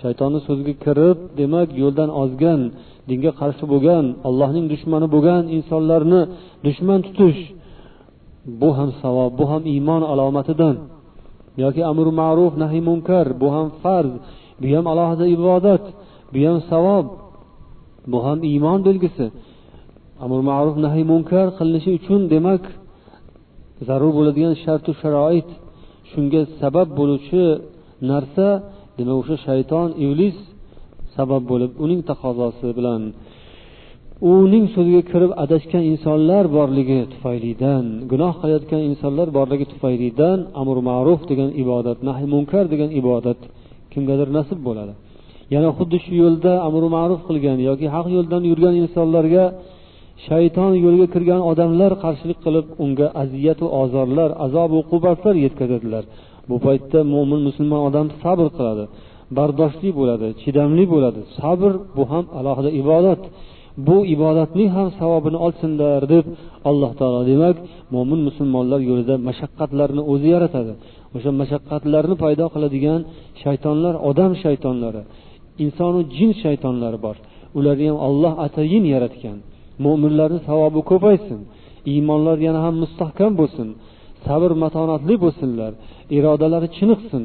Shaytonni 0.00 0.40
so'ziga 0.46 0.74
kirib 0.84 1.18
demak 1.40 1.68
yo'ldan 1.82 2.10
ozgan 2.22 2.60
dinga 3.08 3.32
qarshi 3.40 3.64
bo'lgan 3.72 4.04
allohning 4.28 4.66
dushmani 4.72 5.06
bo'lgan 5.14 5.42
insonlarni 5.56 6.20
dushman 6.66 7.00
tutish 7.06 7.40
bu 8.60 8.68
ham 8.78 8.90
savob 9.02 9.30
bu 9.38 9.44
ham 9.50 9.62
iymon 9.72 10.02
alomatidan. 10.12 10.76
Yoki 11.62 11.82
amri 11.90 12.12
ma'ruf 12.22 12.52
nahiy 12.62 12.82
munkar 12.90 13.26
bu 13.40 13.48
ham 13.54 13.68
farz 13.82 14.12
bu 14.60 14.66
ham 14.74 14.84
alohida 14.92 15.26
ibodat 15.36 15.84
bu 16.32 16.38
ham 16.46 16.58
savob 16.70 17.06
bu 18.12 18.18
ham 18.26 18.38
iymon 18.50 18.78
belgisi. 18.88 19.26
Amr 20.24 20.40
ma'ruf 20.50 20.76
nahiy 20.84 21.04
munkar 21.12 21.46
qilinishi 21.58 21.90
uchun 21.98 22.20
demak 22.34 22.62
zarur 23.86 24.12
bo'ladigan 24.18 24.54
shartu 24.64 24.90
sharoit 25.00 25.48
shunga 26.10 26.42
sabab 26.60 26.88
bo'luvchi 26.98 27.44
narsa 28.10 28.46
demak 28.98 29.16
o'sha 29.22 29.36
shayton 29.46 29.88
iblis 30.04 30.36
sabab 31.16 31.42
bo'lib 31.50 31.70
uning 31.84 32.00
taqozosi 32.10 32.68
bilan. 32.78 33.02
Uning 34.34 34.64
so'ziga 34.74 35.02
kirib 35.10 35.32
adashgan 35.44 35.82
insonlar 35.92 36.44
borligi 36.56 37.00
tufaylidan 37.12 37.84
gunoh 38.10 38.32
qilayotgan 38.40 38.82
insonlar 38.90 39.28
borligi 39.38 39.66
tufaylidan 39.72 40.38
amr 40.60 40.76
ma'ruf 40.90 41.20
degan 41.30 41.50
ibodat 41.62 41.98
nahy 42.08 42.24
munkar 42.34 42.64
degan 42.72 42.90
ibodat 43.00 43.40
kimgadir 43.92 44.28
nasib 44.38 44.58
bo'ladi. 44.68 44.92
Yana 45.54 45.70
xuddi 45.78 45.98
shu 46.04 46.12
yo'lda 46.22 46.52
amri 46.66 46.88
ma'ruf 46.96 47.20
qilgan 47.28 47.58
yoki 47.68 47.86
haq 47.94 48.06
yo'ldan 48.16 48.42
yurgan 48.50 48.74
insonlarga 48.82 49.44
shayton 50.26 50.72
yo'liga 50.84 51.06
kirgan 51.14 51.40
odamlar 51.50 51.92
qarshilik 52.04 52.38
qilib 52.44 52.66
unga 52.84 53.06
aziyatu 53.22 53.66
ozorlar 53.82 54.30
azob 54.46 54.70
uqubatlar 54.80 55.34
yetkazadilar. 55.44 56.04
Bu 56.48 56.56
paytda 56.66 56.98
mo'min 57.14 57.40
musulmon 57.48 57.80
odam 57.88 58.06
sabr 58.22 58.46
qiladi 58.56 58.84
bardoshli 59.36 59.90
bo'ladi 59.98 60.28
chidamli 60.42 60.84
bo'ladi. 60.92 61.20
Sabr 61.38 61.72
bu 61.96 62.02
ham 62.12 62.24
alohida 62.38 62.70
ibodat. 62.82 63.22
Bu 63.86 63.96
ibodatning 64.14 64.68
ham 64.76 64.88
savobini 65.00 65.38
olsinlar 65.46 66.00
deb 66.14 66.24
alloh 66.70 66.90
taolo 66.98 67.20
demak 67.30 67.56
mo'min 67.94 68.20
musulmonlar 68.28 68.80
yo'lida 68.90 69.14
mashaqqatlarni 69.28 70.02
o'zi 70.12 70.28
yaratadi. 70.34 70.72
O'sha 71.16 71.30
mashaqqatlarni 71.40 72.14
paydo 72.24 72.44
qiladigan 72.54 73.00
shaytonlar 73.42 73.94
odam 74.10 74.32
shaytonlari 74.42 75.02
insonu 75.64 76.00
jin 76.16 76.30
shaytonlari 76.42 76.98
bor. 77.06 77.16
Ularni 77.58 77.86
ham 77.90 77.98
olloh 78.08 78.32
atayin 78.46 78.84
yaratgan. 78.94 79.38
Mo'minlarni 79.84 80.40
savobi 80.48 80.80
ko'paysin. 80.90 81.40
Iymonlari 81.92 82.42
yana 82.48 82.60
ham 82.66 82.74
mustahkam 82.82 83.32
bo'lsin. 83.40 83.68
Sabr 84.26 84.50
matonatli 84.64 85.14
bo'lsinlar. 85.24 85.72
Irodalari 86.16 86.68
chiniqsin. 86.76 87.24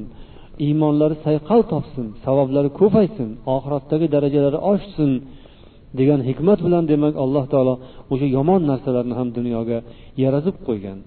Iymonlari 0.65 1.15
sayqal 1.25 1.61
topsin. 1.71 2.05
Savoblari 2.25 2.69
ko'paysin. 2.79 3.29
Oxiratdagi 3.55 4.07
darajalari 4.15 4.59
oshsin 4.71 5.11
degan 5.99 6.19
hikmat 6.29 6.59
bilan 6.65 6.83
demak 6.91 7.13
alloh 7.23 7.45
taolo 7.53 7.75
o'sha 8.13 8.27
yomon 8.37 8.61
narsalarni 8.71 9.13
ham 9.19 9.27
dunyoga 9.37 9.77
yaratib 10.23 10.55
qo'ygan. 10.67 10.99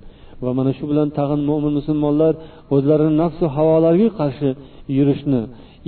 Va 0.44 0.50
mana 0.58 0.72
shu 0.78 0.84
bilan 0.90 1.08
tag'in 1.18 1.40
mo'min 1.50 1.72
musulmonlar 1.78 2.32
o'zlarini 2.74 3.14
nafsu 3.22 3.44
havolarga 3.56 4.08
qarshi 4.20 4.48
yurishni 4.96 5.40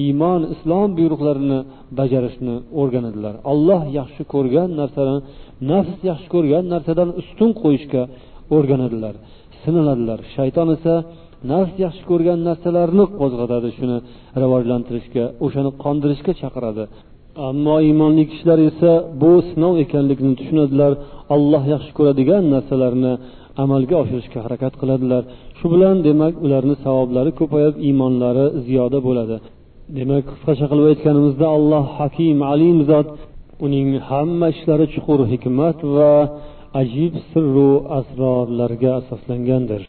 iymon 0.05 0.41
islom 0.55 0.89
buyruqlarini 0.99 1.59
bajarishni 1.99 2.55
o'rganadilar. 2.81 3.35
Alloh 3.53 3.83
yaxshi 3.99 4.23
ko'rgan 4.35 4.69
narsani 4.81 5.17
nafs 5.71 5.99
yaxshi 6.11 6.29
ko'rgan 6.35 6.65
narsadan 6.73 7.11
ustun 7.21 7.51
qo'yishga 7.63 8.03
o'rganadilar 8.57 9.15
sinaladilar. 9.63 10.19
Shayton 10.35 10.69
esa 10.77 10.95
nafs 11.53 11.75
yaxshi 11.85 12.03
ko'rgan 12.11 12.39
narsalarni 12.49 13.05
qo'zg'atadi 13.21 13.69
shuni 13.79 13.99
rivojlantirishga 14.43 15.25
o'shani 15.45 15.71
qondirishga 15.85 16.33
chaqiradi. 16.43 16.85
Ammo 17.49 17.77
iymonli 17.89 18.25
kishilar 18.31 18.59
esa 18.71 18.93
bu 19.23 19.33
sinov 19.49 19.75
ekanligini 19.85 20.35
tushunadilar. 20.41 20.93
Alloh 21.35 21.63
yaxshi 21.75 21.93
ko'radigan 21.99 22.43
narsalarni 22.55 23.13
amalga 23.63 23.95
oshirishga 24.03 24.39
harakat 24.47 24.75
qiladilar. 24.81 25.23
Shu 25.59 25.67
bilan 25.73 25.97
demak 26.07 26.35
ularni 26.45 26.75
savoblari 26.85 27.31
ko'payib 27.41 27.75
iymonlari 27.87 28.47
ziyoda 28.67 28.99
bo'ladi. 29.09 29.37
Demak 29.93 30.25
qisqacha 30.31 30.67
qilib 30.71 30.87
aytganimizda 30.93 31.47
alloh 31.57 31.85
hakim 31.99 32.37
alim 32.53 32.79
zot 32.91 33.11
uning 33.67 33.89
hamma 34.09 34.47
ishlari 34.55 34.87
chuqur 34.95 35.21
hikmat 35.33 35.79
va 35.97 36.13
ajib 36.83 37.15
sirru 37.31 37.73
asrorlarga 37.99 38.91
asoslangandir. 39.01 39.83